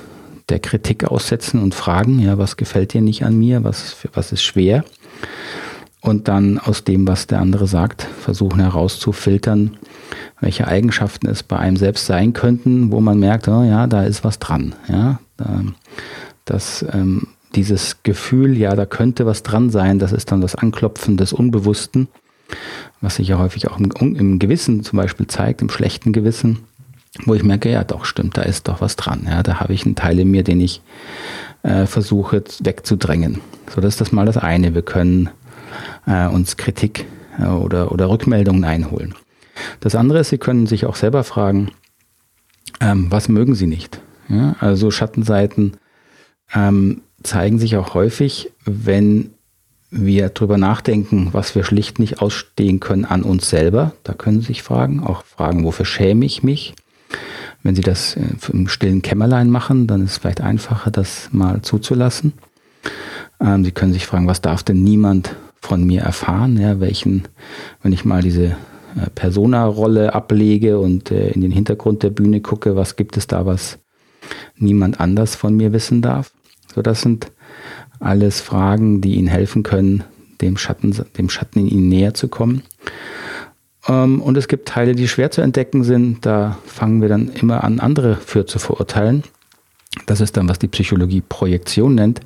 der 0.48 0.58
Kritik 0.58 1.04
aussetzen 1.04 1.62
und 1.62 1.74
fragen, 1.74 2.18
ja, 2.18 2.38
was 2.38 2.56
gefällt 2.56 2.92
dir 2.92 3.00
nicht 3.00 3.24
an 3.24 3.38
mir, 3.38 3.64
was, 3.64 3.96
was 4.12 4.32
ist 4.32 4.42
schwer? 4.42 4.84
Und 6.00 6.28
dann 6.28 6.58
aus 6.58 6.82
dem, 6.82 7.06
was 7.06 7.26
der 7.26 7.40
andere 7.40 7.66
sagt, 7.66 8.02
versuchen 8.02 8.60
herauszufiltern, 8.60 9.76
welche 10.40 10.66
Eigenschaften 10.66 11.28
es 11.28 11.42
bei 11.42 11.58
einem 11.58 11.76
selbst 11.76 12.06
sein 12.06 12.32
könnten, 12.32 12.90
wo 12.90 13.00
man 13.00 13.18
merkt, 13.18 13.48
oh 13.48 13.62
ja, 13.62 13.86
da 13.86 14.04
ist 14.04 14.24
was 14.24 14.38
dran. 14.38 14.74
Ja, 14.88 15.20
dass 16.46 16.84
ähm, 16.92 17.28
dieses 17.54 18.02
Gefühl, 18.02 18.56
ja, 18.56 18.74
da 18.74 18.86
könnte 18.86 19.26
was 19.26 19.42
dran 19.42 19.70
sein, 19.70 19.98
das 19.98 20.12
ist 20.12 20.32
dann 20.32 20.40
das 20.40 20.54
Anklopfen 20.54 21.16
des 21.16 21.32
Unbewussten, 21.32 22.08
was 23.00 23.16
sich 23.16 23.28
ja 23.28 23.38
häufig 23.38 23.70
auch 23.70 23.78
im, 23.78 24.16
im 24.16 24.38
Gewissen 24.38 24.82
zum 24.82 24.96
Beispiel 24.96 25.26
zeigt, 25.26 25.60
im 25.60 25.68
schlechten 25.68 26.12
Gewissen, 26.12 26.60
wo 27.24 27.34
ich 27.34 27.42
merke, 27.42 27.70
ja, 27.70 27.84
doch, 27.84 28.04
stimmt, 28.04 28.36
da 28.36 28.42
ist 28.42 28.68
doch 28.68 28.80
was 28.80 28.96
dran. 28.96 29.26
Ja, 29.28 29.42
da 29.42 29.60
habe 29.60 29.72
ich 29.72 29.84
einen 29.84 29.96
Teil 29.96 30.18
in 30.20 30.30
mir, 30.30 30.44
den 30.44 30.60
ich 30.60 30.80
äh, 31.62 31.86
versuche 31.86 32.44
wegzudrängen. 32.60 33.40
So, 33.74 33.80
das 33.80 33.94
ist 33.94 34.00
das 34.00 34.12
mal 34.12 34.26
das 34.26 34.36
eine. 34.36 34.74
Wir 34.74 34.82
können 34.82 35.30
äh, 36.06 36.26
uns 36.28 36.56
Kritik 36.56 37.06
äh, 37.38 37.46
oder, 37.46 37.92
oder 37.92 38.08
Rückmeldungen 38.08 38.64
einholen. 38.64 39.14
Das 39.80 39.94
andere 39.94 40.20
ist, 40.20 40.30
Sie 40.30 40.38
können 40.38 40.66
sich 40.66 40.86
auch 40.86 40.96
selber 40.96 41.24
fragen, 41.24 41.72
ähm, 42.80 43.06
was 43.10 43.28
mögen 43.28 43.54
Sie 43.54 43.66
nicht? 43.66 44.00
Ja, 44.28 44.54
also 44.60 44.90
Schattenseiten 44.90 45.76
ähm, 46.54 47.02
zeigen 47.22 47.58
sich 47.58 47.76
auch 47.76 47.94
häufig, 47.94 48.52
wenn 48.64 49.34
wir 49.90 50.28
darüber 50.28 50.56
nachdenken, 50.56 51.30
was 51.32 51.56
wir 51.56 51.64
schlicht 51.64 51.98
nicht 51.98 52.22
ausstehen 52.22 52.78
können 52.78 53.04
an 53.04 53.22
uns 53.22 53.50
selber. 53.50 53.92
Da 54.04 54.14
können 54.14 54.40
Sie 54.40 54.46
sich 54.46 54.62
fragen, 54.62 55.00
auch 55.02 55.24
fragen, 55.24 55.64
wofür 55.64 55.84
schäme 55.84 56.24
ich 56.24 56.44
mich? 56.44 56.74
Wenn 57.62 57.74
Sie 57.74 57.82
das 57.82 58.16
äh, 58.16 58.22
im 58.52 58.68
stillen 58.68 59.02
Kämmerlein 59.02 59.50
machen, 59.50 59.86
dann 59.86 60.02
ist 60.04 60.12
es 60.12 60.18
vielleicht 60.18 60.40
einfacher, 60.40 60.90
das 60.90 61.28
mal 61.32 61.62
zuzulassen. 61.62 62.32
Ähm, 63.40 63.64
Sie 63.64 63.72
können 63.72 63.92
sich 63.92 64.06
fragen, 64.06 64.26
was 64.26 64.40
darf 64.40 64.62
denn 64.62 64.82
niemand 64.82 65.34
von 65.60 65.84
mir 65.84 66.02
erfahren? 66.02 66.56
Ja, 66.56 66.80
welchen, 66.80 67.24
wenn 67.82 67.92
ich 67.92 68.04
mal 68.04 68.22
diese 68.22 68.56
äh, 68.96 69.10
Persona-Rolle 69.14 70.14
ablege 70.14 70.78
und 70.78 71.10
äh, 71.10 71.30
in 71.30 71.42
den 71.42 71.52
Hintergrund 71.52 72.02
der 72.02 72.10
Bühne 72.10 72.40
gucke, 72.40 72.76
was 72.76 72.96
gibt 72.96 73.16
es 73.16 73.26
da, 73.26 73.46
was 73.46 73.78
niemand 74.56 75.00
anders 75.00 75.34
von 75.34 75.54
mir 75.54 75.72
wissen 75.72 76.02
darf? 76.02 76.32
So, 76.74 76.82
das 76.82 77.02
sind 77.02 77.32
alles 77.98 78.40
Fragen, 78.40 79.00
die 79.00 79.16
Ihnen 79.16 79.28
helfen 79.28 79.62
können, 79.62 80.04
dem 80.40 80.56
Schatten, 80.56 80.96
dem 81.18 81.28
Schatten 81.28 81.60
in 81.60 81.68
Ihnen 81.68 81.88
näher 81.88 82.14
zu 82.14 82.28
kommen. 82.28 82.62
Ähm, 83.90 84.22
und 84.22 84.36
es 84.36 84.48
gibt 84.48 84.68
Teile, 84.68 84.94
die 84.94 85.08
schwer 85.08 85.30
zu 85.30 85.40
entdecken 85.40 85.82
sind. 85.84 86.24
Da 86.24 86.58
fangen 86.64 87.02
wir 87.02 87.08
dann 87.08 87.28
immer 87.28 87.64
an, 87.64 87.80
andere 87.80 88.16
für 88.16 88.46
zu 88.46 88.58
verurteilen. 88.58 89.24
Das 90.06 90.20
ist 90.20 90.36
dann, 90.36 90.48
was 90.48 90.60
die 90.60 90.68
Psychologie 90.68 91.20
Projektion 91.20 91.96
nennt. 91.96 92.20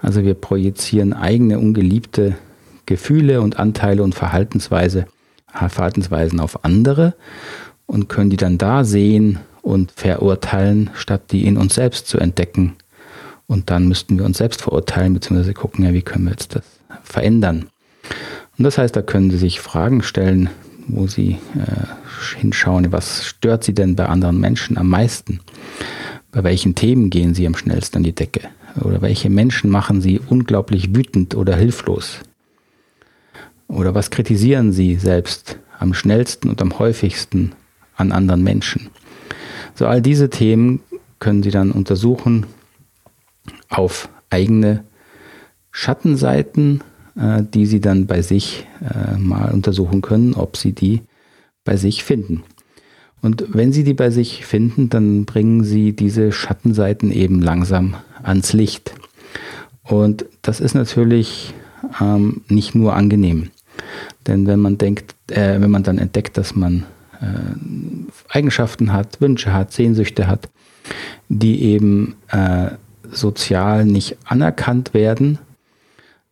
Also 0.00 0.22
wir 0.22 0.34
projizieren 0.34 1.14
eigene 1.14 1.58
ungeliebte 1.58 2.36
Gefühle 2.84 3.40
und 3.40 3.58
Anteile 3.58 4.02
und 4.02 4.14
Verhaltensweise, 4.14 5.06
Verhaltensweisen 5.52 6.38
auf 6.38 6.64
andere 6.64 7.14
und 7.86 8.08
können 8.10 8.28
die 8.28 8.36
dann 8.36 8.58
da 8.58 8.84
sehen 8.84 9.38
und 9.62 9.90
verurteilen, 9.92 10.90
statt 10.94 11.32
die 11.32 11.46
in 11.46 11.56
uns 11.56 11.74
selbst 11.74 12.06
zu 12.08 12.18
entdecken 12.18 12.76
und 13.48 13.70
dann 13.70 13.88
müssten 13.88 14.18
wir 14.18 14.26
uns 14.26 14.38
selbst 14.38 14.62
verurteilen, 14.62 15.14
beziehungsweise 15.14 15.54
gucken, 15.54 15.84
ja, 15.84 15.94
wie 15.94 16.02
können 16.02 16.24
wir 16.24 16.32
jetzt 16.32 16.54
das 16.54 16.64
verändern. 17.02 17.68
Und 18.58 18.64
das 18.64 18.78
heißt, 18.78 18.94
da 18.94 19.02
können 19.02 19.30
Sie 19.30 19.38
sich 19.38 19.60
Fragen 19.60 20.02
stellen, 20.02 20.50
wo 20.88 21.06
Sie 21.06 21.38
äh, 21.54 22.38
hinschauen, 22.38 22.90
was 22.92 23.24
stört 23.24 23.64
Sie 23.64 23.74
denn 23.74 23.96
bei 23.96 24.06
anderen 24.06 24.40
Menschen 24.40 24.76
am 24.78 24.88
meisten? 24.88 25.40
Bei 26.32 26.44
welchen 26.44 26.74
Themen 26.74 27.10
gehen 27.10 27.34
Sie 27.34 27.46
am 27.46 27.54
schnellsten 27.54 27.98
an 27.98 28.02
die 28.02 28.14
Decke? 28.14 28.48
Oder 28.82 29.00
welche 29.02 29.30
Menschen 29.30 29.70
machen 29.70 30.00
Sie 30.00 30.20
unglaublich 30.28 30.94
wütend 30.94 31.34
oder 31.34 31.56
hilflos? 31.56 32.20
Oder 33.68 33.94
was 33.94 34.10
kritisieren 34.10 34.72
Sie 34.72 34.96
selbst 34.96 35.58
am 35.78 35.94
schnellsten 35.94 36.48
und 36.48 36.60
am 36.62 36.78
häufigsten 36.78 37.52
an 37.96 38.12
anderen 38.12 38.42
Menschen? 38.42 38.90
So 39.74 39.86
all 39.86 40.02
diese 40.02 40.30
Themen 40.30 40.80
können 41.18 41.42
Sie 41.42 41.50
dann 41.50 41.70
untersuchen, 41.70 42.46
auf 43.68 44.08
eigene 44.30 44.84
Schattenseiten, 45.70 46.82
die 47.52 47.66
Sie 47.66 47.80
dann 47.80 48.06
bei 48.06 48.22
sich 48.22 48.66
äh, 48.80 49.18
mal 49.18 49.50
untersuchen 49.50 50.02
können, 50.02 50.34
ob 50.34 50.56
Sie 50.56 50.72
die 50.72 51.02
bei 51.64 51.76
sich 51.76 52.04
finden. 52.04 52.44
Und 53.20 53.44
wenn 53.52 53.72
Sie 53.72 53.84
die 53.84 53.94
bei 53.94 54.10
sich 54.10 54.46
finden, 54.46 54.88
dann 54.88 55.24
bringen 55.24 55.64
Sie 55.64 55.92
diese 55.92 56.30
Schattenseiten 56.30 57.10
eben 57.10 57.42
langsam 57.42 57.96
ans 58.22 58.52
Licht. 58.52 58.94
Und 59.82 60.26
das 60.42 60.60
ist 60.60 60.74
natürlich 60.74 61.54
ähm, 62.00 62.42
nicht 62.48 62.74
nur 62.74 62.94
angenehm. 62.94 63.50
Denn 64.26 64.46
wenn 64.46 64.60
man 64.60 64.78
denkt, 64.78 65.14
äh, 65.30 65.60
wenn 65.60 65.70
man 65.70 65.82
dann 65.82 65.98
entdeckt, 65.98 66.36
dass 66.36 66.54
man 66.54 66.84
äh, 67.20 67.26
Eigenschaften 68.28 68.92
hat, 68.92 69.20
Wünsche 69.20 69.52
hat, 69.52 69.72
Sehnsüchte 69.72 70.26
hat, 70.26 70.48
die 71.28 71.62
eben 71.62 72.16
äh, 72.28 72.70
sozial 73.10 73.84
nicht 73.84 74.16
anerkannt 74.24 74.94
werden, 74.94 75.38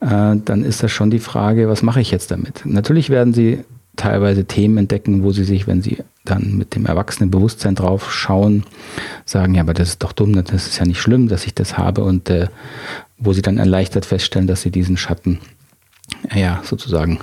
äh, 0.00 0.36
dann 0.36 0.64
ist 0.64 0.82
das 0.82 0.92
schon 0.92 1.10
die 1.10 1.18
Frage, 1.18 1.68
was 1.68 1.82
mache 1.82 2.00
ich 2.00 2.10
jetzt 2.10 2.30
damit? 2.30 2.62
Natürlich 2.64 3.10
werden 3.10 3.32
Sie 3.32 3.60
teilweise 3.96 4.44
Themen 4.44 4.78
entdecken, 4.78 5.22
wo 5.22 5.32
Sie 5.32 5.44
sich, 5.44 5.66
wenn 5.66 5.82
Sie 5.82 5.98
dann 6.24 6.56
mit 6.56 6.74
dem 6.74 6.86
erwachsenen 6.86 7.30
Bewusstsein 7.30 7.74
drauf 7.74 8.12
schauen, 8.12 8.64
sagen, 9.24 9.54
ja, 9.54 9.62
aber 9.62 9.74
das 9.74 9.90
ist 9.90 10.02
doch 10.02 10.12
dumm, 10.12 10.34
das 10.34 10.66
ist 10.66 10.78
ja 10.78 10.84
nicht 10.84 11.00
schlimm, 11.00 11.28
dass 11.28 11.46
ich 11.46 11.54
das 11.54 11.78
habe 11.78 12.04
und 12.04 12.28
äh, 12.28 12.48
wo 13.18 13.32
Sie 13.32 13.42
dann 13.42 13.58
erleichtert 13.58 14.04
feststellen, 14.04 14.46
dass 14.46 14.62
Sie 14.62 14.70
diesen 14.70 14.96
Schatten 14.96 15.38
ja 16.34 16.60
sozusagen 16.62 17.20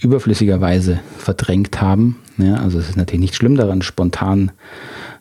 überflüssigerweise 0.00 1.00
verdrängt 1.18 1.80
haben. 1.80 2.18
Ja, 2.38 2.56
also 2.56 2.78
es 2.78 2.88
ist 2.88 2.96
natürlich 2.96 3.20
nicht 3.20 3.34
schlimm 3.34 3.56
daran, 3.56 3.82
spontan 3.82 4.52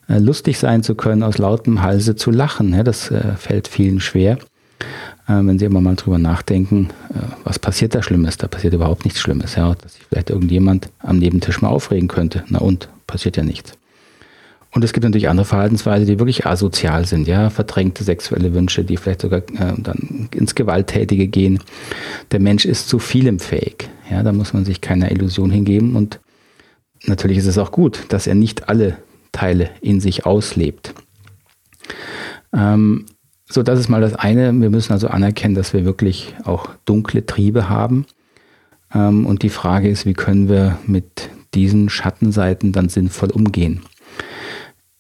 äh, 0.08 0.20
lustig 0.20 0.58
sein 0.58 0.84
zu 0.84 0.96
können, 0.96 1.24
aus 1.24 1.38
lautem 1.38 1.82
Halse 1.82 2.16
zu 2.16 2.32
lachen. 2.32 2.74
Ja, 2.74 2.84
das 2.84 3.12
äh, 3.12 3.36
fällt 3.36 3.68
vielen 3.68 4.00
schwer. 4.00 4.38
Äh, 5.28 5.34
wenn 5.46 5.60
Sie 5.60 5.66
immer 5.66 5.82
mal 5.82 5.96
drüber 5.96 6.18
nachdenken, 6.18 6.90
äh, 7.10 7.20
was 7.44 7.60
passiert 7.60 7.96
da 7.96 8.04
Schlimmes? 8.04 8.38
Da 8.38 8.48
passiert 8.48 8.74
überhaupt 8.74 9.06
nichts 9.06 9.20
Schlimmes. 9.20 9.56
Ja, 9.56 9.76
dass 9.76 9.94
sich 9.94 10.04
vielleicht 10.04 10.30
irgendjemand 10.30 10.90
am 11.00 11.18
Nebentisch 11.18 11.62
mal 11.62 11.70
aufregen 11.70 12.08
könnte. 12.08 12.44
Na 12.48 12.60
und, 12.60 12.90
passiert 13.08 13.38
ja 13.38 13.44
nichts. 13.44 13.74
Und 14.74 14.86
es 14.86 14.94
gibt 14.94 15.04
natürlich 15.04 15.28
andere 15.28 15.46
Verhaltensweisen, 15.46 16.08
die 16.08 16.18
wirklich 16.18 16.46
asozial 16.46 17.06
sind, 17.06 17.28
ja, 17.28 17.50
verdrängte 17.50 18.06
sexuelle 18.06 18.54
Wünsche, 18.54 18.86
die 18.86 18.96
vielleicht 18.96 19.22
sogar 19.22 19.40
äh, 19.40 19.74
dann 19.78 20.30
ins 20.34 20.56
Gewalttätige 20.56 21.28
gehen. 21.28 21.60
Der 22.32 22.40
Mensch 22.40 22.66
ist 22.66 22.88
zu 22.88 22.98
vielem 22.98 23.40
fähig. 23.40 23.90
Ja, 24.10 24.24
da 24.24 24.32
muss 24.32 24.54
man 24.54 24.64
sich 24.64 24.80
keiner 24.80 25.12
Illusion 25.12 25.52
hingeben. 25.52 25.96
Und 25.98 26.22
natürlich 27.06 27.38
ist 27.38 27.48
es 27.48 27.58
auch 27.58 27.72
gut, 27.72 28.06
dass 28.10 28.28
er 28.28 28.36
nicht 28.36 28.70
alle 28.70 28.98
Teile 29.34 29.70
in 29.82 30.00
sich 30.00 30.26
auslebt. 30.26 30.94
Ähm, 32.54 33.06
so, 33.52 33.64
das 33.64 33.80
ist 33.80 33.90
mal 33.90 34.02
das 34.02 34.16
eine. 34.16 34.54
Wir 34.60 34.70
müssen 34.70 34.94
also 34.94 35.08
anerkennen, 35.08 35.56
dass 35.56 35.74
wir 35.74 35.86
wirklich 35.86 36.36
auch 36.46 36.70
dunkle 36.86 37.26
Triebe 37.26 37.70
haben. 37.70 38.06
Ähm, 38.94 39.26
und 39.26 39.44
die 39.44 39.50
Frage 39.50 39.90
ist, 39.90 40.06
wie 40.06 40.14
können 40.14 40.50
wir 40.50 40.78
mit 40.88 41.30
diesen 41.54 41.90
Schattenseiten 41.90 42.72
dann 42.72 42.90
sinnvoll 42.90 43.30
umgehen? 43.30 43.82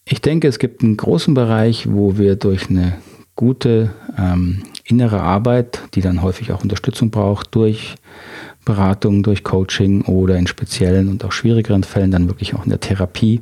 Ich 0.03 0.21
denke, 0.21 0.47
es 0.47 0.59
gibt 0.59 0.83
einen 0.83 0.97
großen 0.97 1.33
Bereich, 1.33 1.87
wo 1.89 2.17
wir 2.17 2.35
durch 2.35 2.69
eine 2.69 2.97
gute 3.35 3.91
ähm, 4.17 4.63
innere 4.83 5.21
Arbeit, 5.21 5.81
die 5.93 6.01
dann 6.01 6.21
häufig 6.21 6.51
auch 6.51 6.63
Unterstützung 6.63 7.11
braucht, 7.11 7.55
durch 7.55 7.95
Beratung, 8.65 9.23
durch 9.23 9.43
Coaching 9.43 10.01
oder 10.03 10.35
in 10.35 10.47
speziellen 10.47 11.07
und 11.07 11.23
auch 11.23 11.31
schwierigeren 11.31 11.83
Fällen 11.83 12.11
dann 12.11 12.27
wirklich 12.27 12.53
auch 12.53 12.63
in 12.63 12.69
der 12.69 12.81
Therapie, 12.81 13.41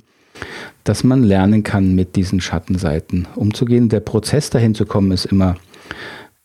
dass 0.84 1.04
man 1.04 1.24
lernen 1.24 1.64
kann, 1.64 1.96
mit 1.96 2.16
diesen 2.16 2.42
Schattenseiten 2.42 3.28
umzugehen. 3.36 3.90
Der 3.90 4.00
Prozess 4.00 4.50
dahin 4.50 4.76
zu 4.76 4.86
kommen 4.86 5.12
ist 5.12 5.26
immer 5.26 5.56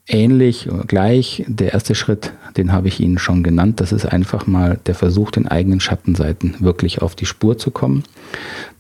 ähnlich 0.07 0.71
oder 0.71 0.85
gleich. 0.85 1.45
Der 1.47 1.73
erste 1.73 1.95
Schritt, 1.95 2.33
den 2.57 2.73
habe 2.73 2.88
ich 2.88 3.00
Ihnen 3.00 3.19
schon 3.19 3.43
genannt, 3.43 3.81
das 3.81 3.93
ist 3.93 4.07
einfach 4.07 4.47
mal 4.47 4.79
der 4.87 4.95
Versuch, 4.95 5.31
den 5.31 5.49
eigenen 5.49 5.81
Schattenseiten 5.81 6.57
wirklich 6.61 7.00
auf 7.03 7.14
die 7.14 7.26
Spur 7.26 7.59
zu 7.59 7.71
kommen. 7.71 8.05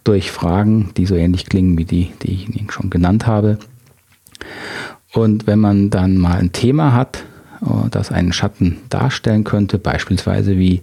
durch 0.04 0.30
Fragen, 0.30 0.90
die 0.98 1.06
so 1.06 1.14
ähnlich 1.14 1.46
klingen 1.46 1.78
wie 1.78 1.86
die, 1.86 2.12
die 2.22 2.32
ich 2.32 2.54
Ihnen 2.54 2.70
schon 2.70 2.90
genannt 2.90 3.26
habe. 3.26 3.58
Und 5.14 5.46
wenn 5.46 5.60
man 5.60 5.88
dann 5.88 6.18
mal 6.18 6.38
ein 6.38 6.52
Thema 6.52 6.92
hat, 6.92 7.24
äh, 7.62 7.88
das 7.90 8.12
einen 8.12 8.34
Schatten 8.34 8.78
darstellen 8.90 9.44
könnte, 9.44 9.78
beispielsweise 9.78 10.58
wie, 10.58 10.82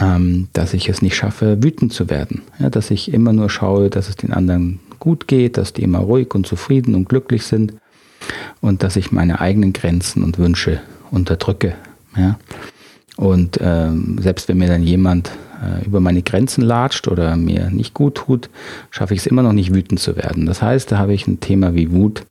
ähm, 0.00 0.48
dass 0.52 0.74
ich 0.74 0.88
es 0.88 1.02
nicht 1.02 1.16
schaffe, 1.16 1.62
wütend 1.62 1.92
zu 1.92 2.08
werden, 2.08 2.42
ja, 2.58 2.70
dass 2.70 2.90
ich 2.90 3.12
immer 3.12 3.32
nur 3.32 3.50
schaue, 3.50 3.90
dass 3.90 4.08
es 4.08 4.16
den 4.16 4.32
anderen 4.32 4.80
gut 4.98 5.28
geht, 5.28 5.56
dass 5.56 5.72
die 5.72 5.82
immer 5.82 5.98
ruhig 5.98 6.34
und 6.34 6.46
zufrieden 6.46 6.94
und 6.94 7.08
glücklich 7.08 7.44
sind 7.44 7.74
und 8.60 8.82
dass 8.82 8.96
ich 8.96 9.12
meine 9.12 9.40
eigenen 9.40 9.72
Grenzen 9.72 10.22
und 10.22 10.38
Wünsche 10.38 10.80
unterdrücke. 11.10 11.74
Ja. 12.16 12.38
Und 13.16 13.58
ähm, 13.60 14.18
selbst 14.20 14.48
wenn 14.48 14.58
mir 14.58 14.68
dann 14.68 14.82
jemand 14.82 15.30
äh, 15.62 15.84
über 15.84 16.00
meine 16.00 16.22
Grenzen 16.22 16.62
latscht 16.62 17.08
oder 17.08 17.36
mir 17.36 17.70
nicht 17.70 17.94
gut 17.94 18.16
tut, 18.16 18.48
schaffe 18.90 19.14
ich 19.14 19.20
es 19.20 19.26
immer 19.26 19.42
noch 19.42 19.52
nicht 19.52 19.74
wütend 19.74 20.00
zu 20.00 20.16
werden. 20.16 20.46
Das 20.46 20.62
heißt, 20.62 20.92
da 20.92 20.98
habe 20.98 21.14
ich 21.14 21.26
ein 21.26 21.40
Thema 21.40 21.74
wie 21.74 21.90
Wut 21.90 22.24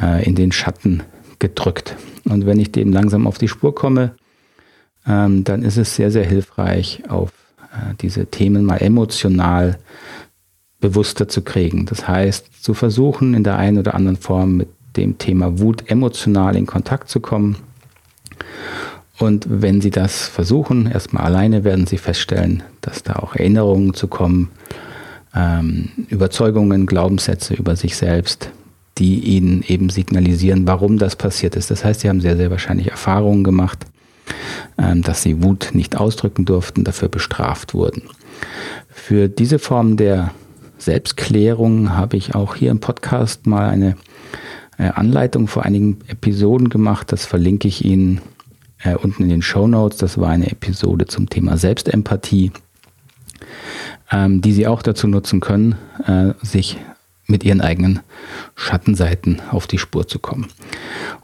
äh, 0.00 0.24
in 0.24 0.34
den 0.34 0.52
Schatten 0.52 1.02
gedrückt. 1.38 1.96
Und 2.24 2.46
wenn 2.46 2.60
ich 2.60 2.72
dem 2.72 2.92
langsam 2.92 3.26
auf 3.26 3.38
die 3.38 3.48
Spur 3.48 3.74
komme, 3.74 4.12
ähm, 5.10 5.42
dann 5.42 5.62
ist 5.62 5.76
es 5.76 5.96
sehr, 5.96 6.12
sehr 6.12 6.24
hilfreich, 6.24 7.02
auf 7.08 7.30
äh, 7.72 7.94
diese 8.00 8.26
Themen 8.26 8.64
mal 8.64 8.76
emotional 8.76 9.78
bewusster 10.80 11.28
zu 11.28 11.42
kriegen. 11.42 11.84
Das 11.86 12.06
heißt, 12.06 12.62
zu 12.62 12.74
versuchen, 12.74 13.34
in 13.34 13.42
der 13.42 13.56
einen 13.56 13.78
oder 13.78 13.94
anderen 13.94 14.16
Form 14.16 14.56
mit 14.56 14.68
dem 14.96 15.18
Thema 15.18 15.58
Wut 15.58 15.90
emotional 15.90 16.56
in 16.56 16.66
Kontakt 16.66 17.08
zu 17.08 17.20
kommen. 17.20 17.56
Und 19.18 19.46
wenn 19.48 19.80
Sie 19.80 19.90
das 19.90 20.28
versuchen, 20.28 20.86
erstmal 20.86 21.24
alleine, 21.24 21.64
werden 21.64 21.86
Sie 21.86 21.98
feststellen, 21.98 22.62
dass 22.80 23.02
da 23.02 23.16
auch 23.16 23.34
Erinnerungen 23.34 23.94
zu 23.94 24.06
kommen, 24.06 24.50
ähm, 25.34 25.90
Überzeugungen, 26.08 26.86
Glaubenssätze 26.86 27.54
über 27.54 27.76
sich 27.76 27.96
selbst, 27.96 28.50
die 28.98 29.18
Ihnen 29.18 29.62
eben 29.66 29.90
signalisieren, 29.90 30.66
warum 30.66 30.98
das 30.98 31.16
passiert 31.16 31.56
ist. 31.56 31.70
Das 31.70 31.84
heißt, 31.84 32.00
Sie 32.00 32.08
haben 32.08 32.20
sehr, 32.20 32.36
sehr 32.36 32.50
wahrscheinlich 32.50 32.90
Erfahrungen 32.90 33.44
gemacht, 33.44 33.86
dass 34.76 35.22
Sie 35.22 35.42
Wut 35.42 35.70
nicht 35.74 35.96
ausdrücken 35.96 36.44
durften, 36.44 36.84
dafür 36.84 37.08
bestraft 37.08 37.74
wurden. 37.74 38.02
Für 38.88 39.28
diese 39.28 39.58
Form 39.58 39.96
der 39.96 40.30
Selbstklärung 40.78 41.96
habe 41.96 42.16
ich 42.16 42.34
auch 42.34 42.54
hier 42.54 42.70
im 42.70 42.80
Podcast 42.80 43.46
mal 43.46 43.68
eine 43.68 43.96
äh, 44.78 44.88
Anleitung 44.88 45.46
vor 45.46 45.64
einigen 45.64 45.98
Episoden 46.08 46.70
gemacht. 46.70 47.12
Das 47.12 47.26
verlinke 47.26 47.68
ich 47.68 47.84
Ihnen 47.84 48.20
äh, 48.82 48.94
unten 48.94 49.24
in 49.24 49.28
den 49.28 49.42
Show 49.42 49.66
Notes. 49.66 49.98
Das 49.98 50.18
war 50.18 50.30
eine 50.30 50.50
Episode 50.50 51.06
zum 51.06 51.28
Thema 51.28 51.58
Selbstempathie, 51.58 52.52
ähm, 54.10 54.40
die 54.40 54.52
Sie 54.52 54.66
auch 54.66 54.82
dazu 54.82 55.06
nutzen 55.06 55.40
können, 55.40 55.76
äh, 56.06 56.32
sich 56.42 56.78
mit 57.26 57.44
ihren 57.44 57.60
eigenen 57.60 58.00
Schattenseiten 58.56 59.40
auf 59.50 59.66
die 59.66 59.78
Spur 59.78 60.08
zu 60.08 60.18
kommen. 60.18 60.48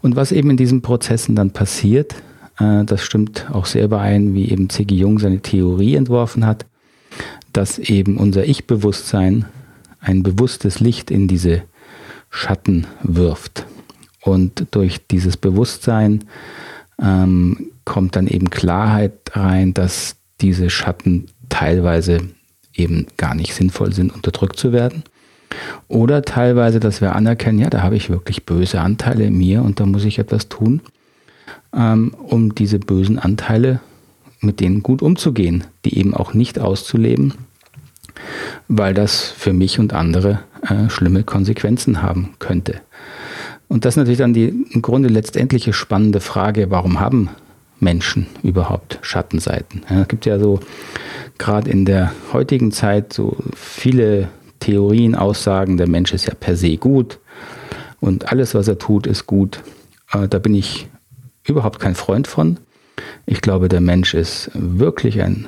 Und 0.01 0.15
was 0.15 0.31
eben 0.31 0.51
in 0.51 0.57
diesen 0.57 0.81
Prozessen 0.81 1.35
dann 1.35 1.51
passiert, 1.51 2.15
äh, 2.59 2.83
das 2.85 3.03
stimmt 3.03 3.47
auch 3.51 3.65
sehr 3.65 3.85
überein, 3.85 4.33
wie 4.33 4.49
eben 4.49 4.69
C.G. 4.69 4.95
Jung 4.95 5.19
seine 5.19 5.39
Theorie 5.39 5.95
entworfen 5.95 6.45
hat, 6.45 6.65
dass 7.53 7.79
eben 7.79 8.17
unser 8.17 8.45
Ich-Bewusstsein 8.45 9.45
ein 9.99 10.23
bewusstes 10.23 10.79
Licht 10.79 11.11
in 11.11 11.27
diese 11.27 11.63
Schatten 12.29 12.87
wirft. 13.01 13.65
Und 14.21 14.67
durch 14.71 15.07
dieses 15.07 15.37
Bewusstsein 15.37 16.25
ähm, 17.01 17.71
kommt 17.85 18.15
dann 18.15 18.27
eben 18.27 18.49
Klarheit 18.49 19.13
rein, 19.33 19.73
dass 19.73 20.17
diese 20.41 20.69
Schatten 20.69 21.27
teilweise 21.49 22.19
eben 22.73 23.07
gar 23.17 23.33
nicht 23.33 23.53
sinnvoll 23.53 23.93
sind, 23.93 24.13
unterdrückt 24.13 24.57
zu 24.57 24.71
werden. 24.71 25.03
Oder 25.87 26.23
teilweise, 26.23 26.79
dass 26.79 27.01
wir 27.01 27.15
anerkennen, 27.15 27.59
ja, 27.59 27.69
da 27.69 27.81
habe 27.81 27.95
ich 27.95 28.09
wirklich 28.09 28.45
böse 28.45 28.81
Anteile 28.81 29.25
in 29.25 29.37
mir 29.37 29.63
und 29.63 29.79
da 29.79 29.85
muss 29.85 30.03
ich 30.03 30.19
etwas 30.19 30.49
tun, 30.49 30.81
ähm, 31.77 32.13
um 32.17 32.55
diese 32.55 32.79
bösen 32.79 33.19
Anteile 33.19 33.79
mit 34.41 34.59
denen 34.59 34.83
gut 34.83 35.01
umzugehen, 35.01 35.63
die 35.85 35.97
eben 35.97 36.13
auch 36.13 36.33
nicht 36.33 36.59
auszuleben, 36.59 37.33
weil 38.67 38.93
das 38.93 39.29
für 39.29 39.53
mich 39.53 39.79
und 39.79 39.93
andere 39.93 40.39
äh, 40.61 40.89
schlimme 40.89 41.23
Konsequenzen 41.23 42.01
haben 42.01 42.33
könnte. 42.39 42.81
Und 43.67 43.85
das 43.85 43.93
ist 43.93 43.97
natürlich 43.97 44.19
dann 44.19 44.33
die 44.33 44.47
im 44.71 44.81
Grunde 44.81 45.09
letztendliche 45.09 45.73
spannende 45.73 46.19
Frage, 46.19 46.71
warum 46.71 46.99
haben 46.99 47.29
Menschen 47.79 48.27
überhaupt 48.43 48.99
Schattenseiten? 49.01 49.83
Ja, 49.89 50.01
es 50.01 50.07
gibt 50.07 50.25
ja 50.25 50.39
so 50.39 50.59
gerade 51.37 51.69
in 51.69 51.85
der 51.85 52.13
heutigen 52.33 52.71
Zeit 52.71 53.13
so 53.13 53.37
viele 53.55 54.29
Theorien, 54.59 55.15
Aussagen, 55.15 55.77
der 55.77 55.87
Mensch 55.87 56.13
ist 56.13 56.25
ja 56.25 56.33
per 56.33 56.55
se 56.55 56.77
gut 56.77 57.19
und 57.99 58.31
alles, 58.31 58.55
was 58.55 58.67
er 58.67 58.79
tut, 58.79 59.05
ist 59.05 59.27
gut. 59.27 59.61
Äh, 60.11 60.27
da 60.27 60.39
bin 60.39 60.55
ich 60.55 60.87
überhaupt 61.47 61.79
kein 61.79 61.95
Freund 61.95 62.27
von. 62.27 62.57
Ich 63.25 63.41
glaube, 63.41 63.69
der 63.69 63.81
Mensch 63.81 64.13
ist 64.13 64.51
wirklich 64.53 65.21
ein 65.21 65.47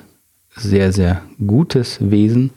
sehr, 0.56 0.92
sehr 0.92 1.22
gutes 1.46 1.98
Wesen 2.00 2.52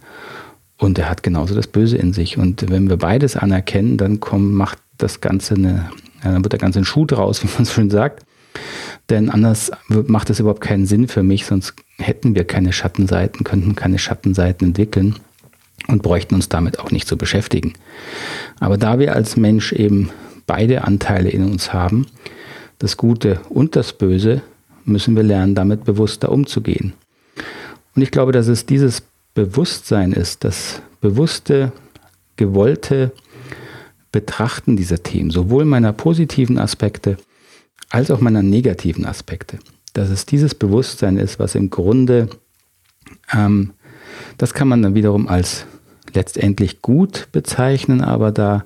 und 0.79 0.99
er 0.99 1.09
hat 1.09 1.23
genauso 1.23 1.55
das 1.55 1.67
Böse 1.67 1.97
in 1.97 2.13
sich. 2.13 2.39
Und 2.39 2.71
wenn 2.71 2.89
wir 2.89 2.97
beides 2.97 3.37
anerkennen, 3.37 3.97
dann 3.97 4.21
kommt, 4.21 4.53
macht 4.53 4.79
das 4.99 5.21
Ganze 5.21 5.55
eine, 5.55 5.91
dann 6.23 6.43
wird 6.43 6.53
der 6.53 6.61
ganze 6.61 6.81
ein 6.81 6.85
Schuh 6.85 7.07
draus, 7.07 7.43
wie 7.43 7.49
man 7.55 7.65
so 7.65 7.73
schön 7.73 7.91
sagt. 7.91 8.25
Denn 9.11 9.31
anders 9.31 9.71
macht 9.89 10.31
es 10.31 10.41
überhaupt 10.41 10.61
keinen 10.61 10.87
Sinn 10.87 11.09
für 11.09 11.23
mich, 11.23 11.47
sonst 11.47 11.75
hätten 11.99 12.35
wir 12.35 12.45
keine 12.45 12.73
Schattenseiten, 12.73 13.45
könnten 13.45 13.75
keine 13.75 13.99
Schattenseiten 13.99 14.69
entwickeln 14.69 15.17
und 15.89 16.03
bräuchten 16.03 16.35
uns 16.35 16.49
damit 16.49 16.79
auch 16.79 16.91
nicht 16.91 17.09
zu 17.09 17.17
beschäftigen. 17.17 17.73
Aber 18.61 18.77
da 18.77 18.99
wir 18.99 19.15
als 19.15 19.37
Mensch 19.37 19.73
eben 19.73 20.11
beide 20.47 20.85
Anteile 20.85 21.31
in 21.31 21.45
uns 21.45 21.73
haben, 21.73 22.07
das 22.83 22.97
Gute 22.97 23.41
und 23.49 23.77
das 23.77 23.93
Böse, 23.93 24.43
müssen 24.85 25.15
wir 25.15 25.23
lernen, 25.23 25.55
damit 25.55 25.85
bewusster 25.85 26.33
umzugehen. 26.33 26.95
Und 27.95 28.03
ich 28.03 28.11
glaube, 28.11 28.33
dass 28.33 28.49
es 28.49 28.67
dieses 28.67 29.05
Bewusstsein 29.35 30.13
ist, 30.13 30.43
das 30.43 30.83
bewusste, 31.01 31.71
gewollte 32.35 33.13
Betrachten 34.11 34.77
dieser 34.77 35.01
Themen, 35.01 35.31
sowohl 35.31 35.65
meiner 35.65 35.93
positiven 35.93 36.59
Aspekte 36.59 37.19
als 37.89 38.11
auch 38.11 38.21
meiner 38.21 38.43
negativen 38.43 39.07
Aspekte. 39.07 39.59
Dass 39.93 40.11
es 40.11 40.27
dieses 40.27 40.55
Bewusstsein 40.55 41.19
ist, 41.19 41.39
was 41.39 41.55
im 41.55 41.71
Grunde, 41.71 42.31
ähm, 43.33 43.75
das 44.39 44.55
kann 44.55 44.67
man 44.67 44.83
dann 44.83 44.97
wiederum 44.97 45.29
als 45.29 45.67
letztendlich 46.15 46.83
gut 46.83 47.29
bezeichnen, 47.31 48.01
aber 48.01 48.33
da 48.33 48.65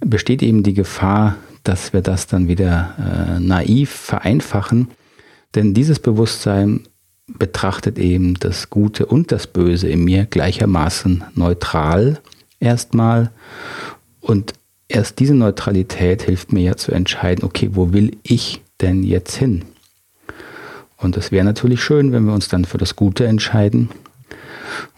besteht 0.00 0.42
eben 0.42 0.64
die 0.64 0.74
Gefahr, 0.74 1.36
dass 1.68 1.92
wir 1.92 2.00
das 2.00 2.26
dann 2.26 2.48
wieder 2.48 2.94
äh, 2.98 3.40
naiv 3.40 3.90
vereinfachen. 3.90 4.88
Denn 5.54 5.74
dieses 5.74 5.98
Bewusstsein 5.98 6.82
betrachtet 7.26 7.98
eben 7.98 8.34
das 8.34 8.70
Gute 8.70 9.06
und 9.06 9.32
das 9.32 9.46
Böse 9.46 9.88
in 9.88 10.04
mir 10.04 10.26
gleichermaßen 10.26 11.24
neutral 11.34 12.20
erstmal. 12.60 13.30
Und 14.20 14.52
erst 14.88 15.18
diese 15.18 15.34
Neutralität 15.34 16.22
hilft 16.22 16.52
mir 16.52 16.62
ja 16.62 16.76
zu 16.76 16.92
entscheiden, 16.92 17.44
okay, 17.44 17.70
wo 17.72 17.92
will 17.92 18.16
ich 18.22 18.62
denn 18.80 19.02
jetzt 19.02 19.36
hin? 19.36 19.64
Und 20.98 21.16
es 21.16 21.32
wäre 21.32 21.44
natürlich 21.44 21.82
schön, 21.82 22.12
wenn 22.12 22.24
wir 22.24 22.32
uns 22.32 22.48
dann 22.48 22.64
für 22.64 22.78
das 22.78 22.96
Gute 22.96 23.26
entscheiden 23.26 23.90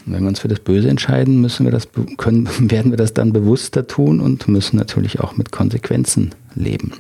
und 0.07 0.13
wenn 0.13 0.23
wir 0.23 0.29
uns 0.29 0.41
für 0.41 0.49
das 0.49 0.61
Böse 0.61 0.89
entscheiden, 0.89 1.41
müssen 1.41 1.65
wir 1.65 1.73
das, 1.73 1.89
können, 2.17 2.49
werden 2.71 2.93
wir 2.93 2.97
das 2.97 3.15
dann 3.15 3.33
bewusster 3.33 3.87
tun 3.87 4.21
und 4.21 4.49
müssen 4.49 4.77
natürlich 4.77 5.21
auch 5.21 5.37
mit 5.37 5.53
Konsequenzen 5.53 6.35
leben. 6.55 6.93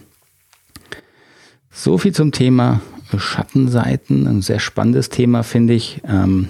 So 1.70 1.98
viel 1.98 2.12
zum 2.12 2.32
Thema 2.32 2.80
Schattenseiten. 3.16 4.26
Ein 4.26 4.42
sehr 4.42 4.58
spannendes 4.58 5.08
Thema, 5.08 5.42
finde 5.42 5.74
ich. 5.74 6.00
Ähm, 6.06 6.48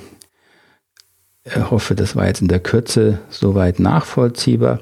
ich 1.44 1.70
hoffe, 1.70 1.94
das 1.94 2.16
war 2.16 2.26
jetzt 2.26 2.42
in 2.42 2.48
der 2.48 2.60
Kürze 2.60 3.20
soweit 3.30 3.78
nachvollziehbar. 3.78 4.80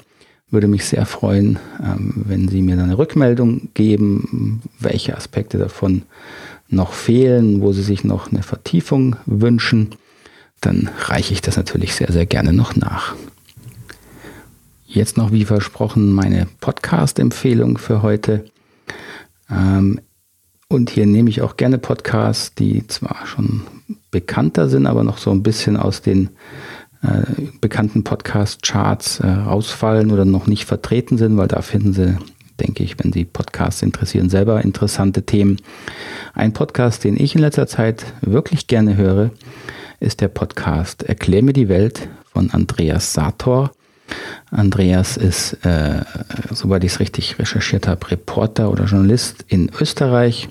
Würde 0.48 0.68
mich 0.68 0.84
sehr 0.84 1.06
freuen, 1.06 1.58
ähm, 1.82 2.22
wenn 2.26 2.48
Sie 2.48 2.62
mir 2.62 2.76
dann 2.76 2.86
eine 2.86 2.98
Rückmeldung 2.98 3.68
geben, 3.74 4.62
welche 4.78 5.16
Aspekte 5.16 5.58
davon 5.58 6.02
noch 6.68 6.92
fehlen, 6.92 7.60
wo 7.60 7.72
Sie 7.72 7.82
sich 7.82 8.04
noch 8.04 8.30
eine 8.30 8.42
Vertiefung 8.42 9.16
wünschen 9.26 9.96
dann 10.60 10.90
reiche 10.98 11.32
ich 11.32 11.42
das 11.42 11.56
natürlich 11.56 11.94
sehr, 11.94 12.12
sehr 12.12 12.26
gerne 12.26 12.52
noch 12.52 12.76
nach. 12.76 13.14
Jetzt 14.86 15.16
noch, 15.16 15.32
wie 15.32 15.44
versprochen, 15.44 16.12
meine 16.12 16.46
Podcast-Empfehlung 16.60 17.76
für 17.78 18.02
heute. 18.02 18.46
Ähm, 19.50 20.00
und 20.68 20.90
hier 20.90 21.06
nehme 21.06 21.30
ich 21.30 21.42
auch 21.42 21.56
gerne 21.56 21.78
Podcasts, 21.78 22.54
die 22.54 22.86
zwar 22.86 23.26
schon 23.26 23.62
bekannter 24.10 24.68
sind, 24.68 24.86
aber 24.86 25.04
noch 25.04 25.18
so 25.18 25.30
ein 25.30 25.42
bisschen 25.42 25.76
aus 25.76 26.02
den 26.02 26.30
äh, 27.02 27.22
bekannten 27.60 28.02
Podcast-Charts 28.02 29.20
äh, 29.20 29.26
rausfallen 29.28 30.10
oder 30.10 30.24
noch 30.24 30.46
nicht 30.46 30.64
vertreten 30.64 31.18
sind, 31.18 31.36
weil 31.36 31.48
da 31.48 31.62
finden 31.62 31.92
Sie, 31.92 32.16
denke 32.58 32.82
ich, 32.82 32.98
wenn 32.98 33.12
Sie 33.12 33.24
Podcasts 33.24 33.82
interessieren, 33.82 34.30
selber 34.30 34.62
interessante 34.62 35.24
Themen. 35.24 35.58
Ein 36.34 36.52
Podcast, 36.52 37.04
den 37.04 37.20
ich 37.20 37.34
in 37.34 37.42
letzter 37.42 37.66
Zeit 37.66 38.06
wirklich 38.22 38.66
gerne 38.66 38.96
höre, 38.96 39.30
ist 40.00 40.20
der 40.20 40.28
Podcast 40.28 41.02
Erklär 41.02 41.42
mir 41.42 41.52
die 41.52 41.68
Welt 41.68 42.08
von 42.24 42.50
Andreas 42.50 43.12
Sator. 43.12 43.72
Andreas 44.50 45.16
ist, 45.16 45.54
äh, 45.64 46.04
soweit 46.52 46.84
ich 46.84 46.92
es 46.92 47.00
richtig 47.00 47.38
recherchiert 47.38 47.88
habe, 47.88 48.10
Reporter 48.10 48.70
oder 48.70 48.84
Journalist 48.84 49.44
in 49.48 49.70
Österreich 49.80 50.48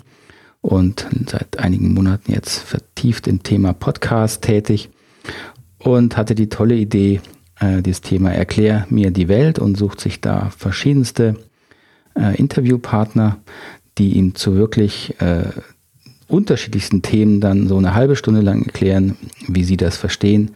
und 0.62 1.08
seit 1.28 1.60
einigen 1.60 1.94
Monaten 1.94 2.32
jetzt 2.32 2.60
vertieft 2.60 3.28
im 3.28 3.44
Thema 3.44 3.74
Podcast 3.74 4.42
tätig 4.42 4.90
und 5.78 6.18
hatte 6.18 6.36
die 6.36 6.50
tolle 6.50 6.76
Idee, 6.76 7.22
äh, 7.60 7.82
dieses 7.82 8.02
Thema 8.02 8.34
Erklär 8.34 8.88
mir 8.90 9.12
die 9.12 9.28
Welt 9.28 9.60
und 9.60 9.78
sucht 9.78 10.02
sich 10.02 10.22
da 10.22 10.52
verschiedenste 10.58 11.36
äh, 12.16 12.36
Interviewpartner, 12.36 13.38
die 13.98 14.14
ihn 14.14 14.36
zu 14.36 14.56
wirklich 14.56 15.20
äh, 15.22 15.50
unterschiedlichsten 16.28 17.02
Themen 17.02 17.42
dann 17.42 17.68
so 17.68 17.78
eine 17.78 17.96
halbe 17.96 18.16
Stunde 18.16 18.42
lang 18.42 18.64
erklären, 18.64 19.18
wie 19.48 19.64
sie 19.64 19.78
das 19.78 19.98
verstehen. 19.98 20.56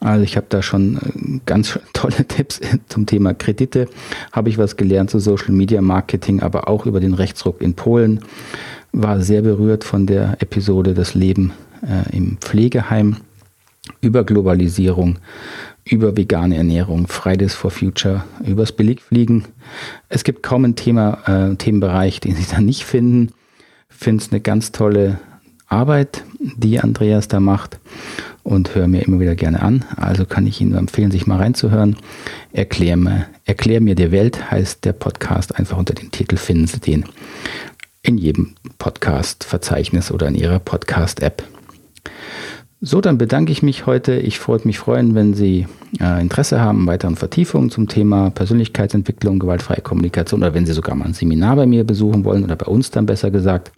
Also 0.00 0.22
ich 0.22 0.36
habe 0.36 0.46
da 0.48 0.62
schon 0.62 0.96
äh, 0.96 1.40
ganz 1.46 1.78
tolle 1.92 2.26
Tipps 2.26 2.60
zum 2.88 3.06
Thema 3.06 3.34
Kredite, 3.34 3.88
habe 4.32 4.48
ich 4.48 4.58
was 4.58 4.76
gelernt 4.76 5.10
zu 5.10 5.18
Social 5.18 5.52
Media 5.52 5.80
Marketing, 5.80 6.40
aber 6.40 6.68
auch 6.68 6.86
über 6.86 7.00
den 7.00 7.14
Rechtsruck 7.14 7.60
in 7.60 7.74
Polen. 7.74 8.20
War 8.92 9.20
sehr 9.20 9.42
berührt 9.42 9.84
von 9.84 10.06
der 10.06 10.36
Episode 10.40 10.94
Das 10.94 11.14
Leben 11.14 11.52
äh, 11.82 12.16
im 12.16 12.38
Pflegeheim 12.38 13.18
über 14.00 14.24
Globalisierung, 14.24 15.18
über 15.84 16.16
vegane 16.16 16.56
Ernährung, 16.56 17.06
Fridays 17.06 17.54
for 17.54 17.70
Future, 17.70 18.24
übers 18.44 18.72
Billigfliegen. 18.72 19.44
Es 20.08 20.24
gibt 20.24 20.42
kaum 20.42 20.64
einen 20.64 20.76
Thema, 20.76 21.18
äh, 21.26 21.56
Themenbereich, 21.56 22.20
den 22.20 22.34
Sie 22.34 22.46
da 22.50 22.60
nicht 22.60 22.84
finden. 22.84 23.32
Finde 23.88 24.22
es 24.22 24.30
eine 24.30 24.40
ganz 24.40 24.72
tolle 24.72 25.18
Arbeit, 25.66 26.24
die 26.38 26.80
Andreas 26.80 27.28
da 27.28 27.40
macht 27.40 27.78
und 28.42 28.74
höre 28.74 28.88
mir 28.88 29.02
immer 29.02 29.20
wieder 29.20 29.34
gerne 29.34 29.62
an. 29.62 29.84
Also 29.96 30.24
kann 30.24 30.46
ich 30.46 30.60
Ihnen 30.60 30.74
empfehlen, 30.74 31.10
sich 31.10 31.26
mal 31.26 31.36
reinzuhören. 31.36 31.96
Erklär 32.52 32.96
mir, 32.96 33.26
Erklär 33.48 33.80
mir 33.80 33.94
die 33.94 34.12
Welt 34.12 34.50
heißt 34.50 34.84
der 34.84 34.92
Podcast. 34.92 35.58
Einfach 35.58 35.78
unter 35.78 35.94
dem 35.94 36.10
Titel 36.10 36.36
finden 36.36 36.66
Sie 36.66 36.80
den 36.80 37.04
in 38.02 38.18
jedem 38.18 38.56
Podcast-Verzeichnis 38.78 40.10
oder 40.10 40.28
in 40.28 40.34
Ihrer 40.34 40.58
Podcast-App. 40.58 41.42
So, 42.82 43.00
dann 43.00 43.16
bedanke 43.16 43.50
ich 43.50 43.62
mich 43.62 43.86
heute. 43.86 44.16
Ich 44.16 44.38
freue 44.38 44.60
mich 44.64 44.78
freuen, 44.78 45.14
wenn 45.14 45.32
Sie 45.32 45.66
äh, 45.98 46.20
Interesse 46.20 46.60
haben 46.60 46.86
weiteren 46.86 47.16
Vertiefungen 47.16 47.70
zum 47.70 47.88
Thema 47.88 48.30
Persönlichkeitsentwicklung, 48.30 49.38
gewaltfreie 49.38 49.80
Kommunikation 49.80 50.42
oder 50.42 50.52
wenn 50.52 50.66
Sie 50.66 50.74
sogar 50.74 50.94
mal 50.94 51.06
ein 51.06 51.14
Seminar 51.14 51.56
bei 51.56 51.66
mir 51.66 51.84
besuchen 51.84 52.24
wollen 52.24 52.44
oder 52.44 52.56
bei 52.56 52.66
uns 52.66 52.90
dann 52.90 53.06
besser 53.06 53.30
gesagt. 53.30 53.72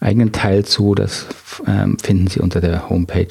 eigenen 0.00 0.32
Teil 0.32 0.64
zu. 0.64 0.94
Das 0.94 1.26
ähm, 1.66 1.98
finden 1.98 2.26
Sie 2.26 2.40
unter 2.40 2.60
der 2.60 2.90
Homepage 2.90 3.28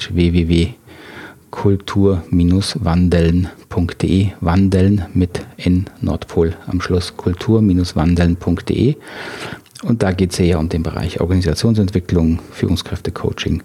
www.kultur-wandeln.de. 1.54 4.28
Wandeln 4.40 5.04
mit 5.14 5.46
N 5.56 5.86
Nordpol 6.00 6.54
am 6.66 6.80
Schluss. 6.80 7.16
Kultur-wandeln.de. 7.16 8.96
Und 9.82 10.02
da 10.02 10.10
geht 10.12 10.32
es 10.32 10.38
ja 10.38 10.58
um 10.58 10.68
den 10.68 10.82
Bereich 10.82 11.20
Organisationsentwicklung, 11.20 12.40
Führungskräftecoaching, 12.52 13.62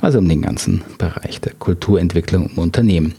also 0.00 0.18
um 0.18 0.28
den 0.28 0.42
ganzen 0.42 0.82
Bereich 0.98 1.40
der 1.40 1.54
Kulturentwicklung 1.54 2.50
im 2.50 2.58
Unternehmen. 2.58 3.14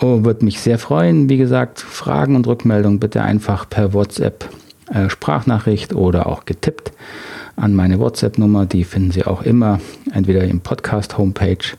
Oh, 0.00 0.24
würde 0.24 0.44
mich 0.46 0.60
sehr 0.60 0.78
freuen. 0.78 1.28
Wie 1.28 1.36
gesagt, 1.36 1.80
Fragen 1.80 2.34
und 2.34 2.46
Rückmeldungen 2.46 2.98
bitte 2.98 3.22
einfach 3.22 3.68
per 3.68 3.92
WhatsApp 3.92 4.48
äh, 4.92 5.10
Sprachnachricht 5.10 5.94
oder 5.94 6.26
auch 6.26 6.46
getippt 6.46 6.92
an 7.56 7.74
meine 7.74 7.98
WhatsApp-Nummer. 7.98 8.64
Die 8.64 8.84
finden 8.84 9.10
Sie 9.10 9.26
auch 9.26 9.42
immer 9.42 9.80
entweder 10.14 10.44
im 10.44 10.60
Podcast-Homepage 10.60 11.76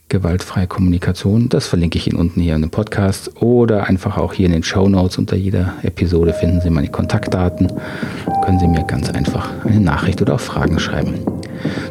gewaltfreie 0.09 0.67
Kommunikation. 0.67 1.49
Das 1.49 1.67
verlinke 1.67 1.97
ich 1.97 2.07
Ihnen 2.07 2.19
unten 2.19 2.39
hier 2.39 2.55
in 2.55 2.61
dem 2.61 2.69
Podcast 2.69 3.41
oder 3.41 3.87
einfach 3.87 4.17
auch 4.17 4.33
hier 4.33 4.45
in 4.45 4.51
den 4.51 4.63
Show 4.63 4.87
Notes. 4.87 5.17
Unter 5.17 5.35
jeder 5.35 5.73
Episode 5.81 6.33
finden 6.33 6.61
Sie 6.61 6.69
meine 6.69 6.89
Kontaktdaten. 6.89 7.71
Können 8.43 8.59
Sie 8.59 8.67
mir 8.67 8.83
ganz 8.83 9.09
einfach 9.09 9.49
eine 9.65 9.79
Nachricht 9.79 10.21
oder 10.21 10.35
auch 10.35 10.39
Fragen 10.39 10.79
schreiben. 10.79 11.15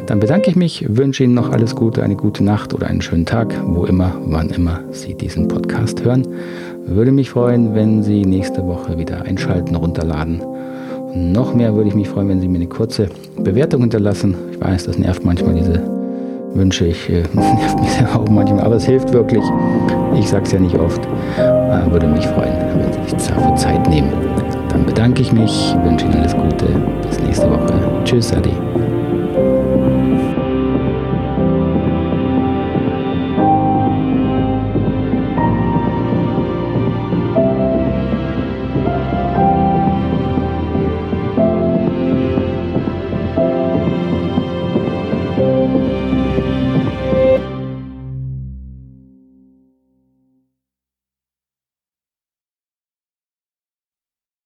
Dann 0.07 0.19
bedanke 0.19 0.49
ich 0.49 0.55
mich, 0.55 0.85
wünsche 0.87 1.23
Ihnen 1.23 1.33
noch 1.33 1.51
alles 1.51 1.75
Gute, 1.75 2.03
eine 2.03 2.15
gute 2.15 2.43
Nacht 2.43 2.73
oder 2.73 2.87
einen 2.87 3.01
schönen 3.01 3.25
Tag, 3.25 3.53
wo 3.65 3.85
immer, 3.85 4.15
wann 4.25 4.49
immer 4.49 4.81
Sie 4.91 5.15
diesen 5.15 5.47
Podcast 5.47 6.03
hören. 6.03 6.25
Würde 6.85 7.11
mich 7.11 7.31
freuen, 7.31 7.75
wenn 7.75 8.03
Sie 8.03 8.25
nächste 8.25 8.65
Woche 8.65 8.97
wieder 8.97 9.23
einschalten, 9.23 9.75
runterladen. 9.75 10.41
Noch 11.15 11.55
mehr 11.55 11.73
würde 11.73 11.87
ich 11.87 11.95
mich 11.95 12.09
freuen, 12.09 12.27
wenn 12.27 12.41
Sie 12.41 12.47
mir 12.49 12.57
eine 12.57 12.67
kurze 12.67 13.07
Bewertung 13.41 13.79
hinterlassen. 13.81 14.35
Ich 14.51 14.59
weiß, 14.59 14.83
das 14.83 14.97
nervt 14.97 15.23
manchmal 15.23 15.53
diese 15.55 15.81
Wünsche. 16.53 16.87
Ich 16.87 17.09
äh, 17.09 17.23
nervt 17.33 17.79
mich 17.79 17.89
selber 17.91 18.19
auch 18.19 18.29
manchmal, 18.29 18.65
aber 18.65 18.75
es 18.75 18.85
hilft 18.85 19.13
wirklich. 19.13 19.43
Ich 20.19 20.27
sage 20.27 20.43
es 20.43 20.51
ja 20.51 20.59
nicht 20.59 20.75
oft. 20.77 21.05
Äh, 21.37 21.89
würde 21.89 22.07
mich 22.07 22.27
freuen, 22.27 22.53
wenn 22.77 22.91
Sie 22.91 23.15
sich 23.15 23.29
dafür 23.29 23.55
Zeit 23.55 23.89
nehmen. 23.89 24.09
Dann 24.67 24.85
bedanke 24.85 25.21
ich 25.21 25.31
mich, 25.31 25.73
wünsche 25.85 26.05
Ihnen 26.05 26.15
alles 26.15 26.35
Gute. 26.35 26.65
Bis 27.07 27.17
nächste 27.21 27.49
Woche. 27.49 27.73
Tschüss, 28.03 28.33
Adi. 28.33 28.51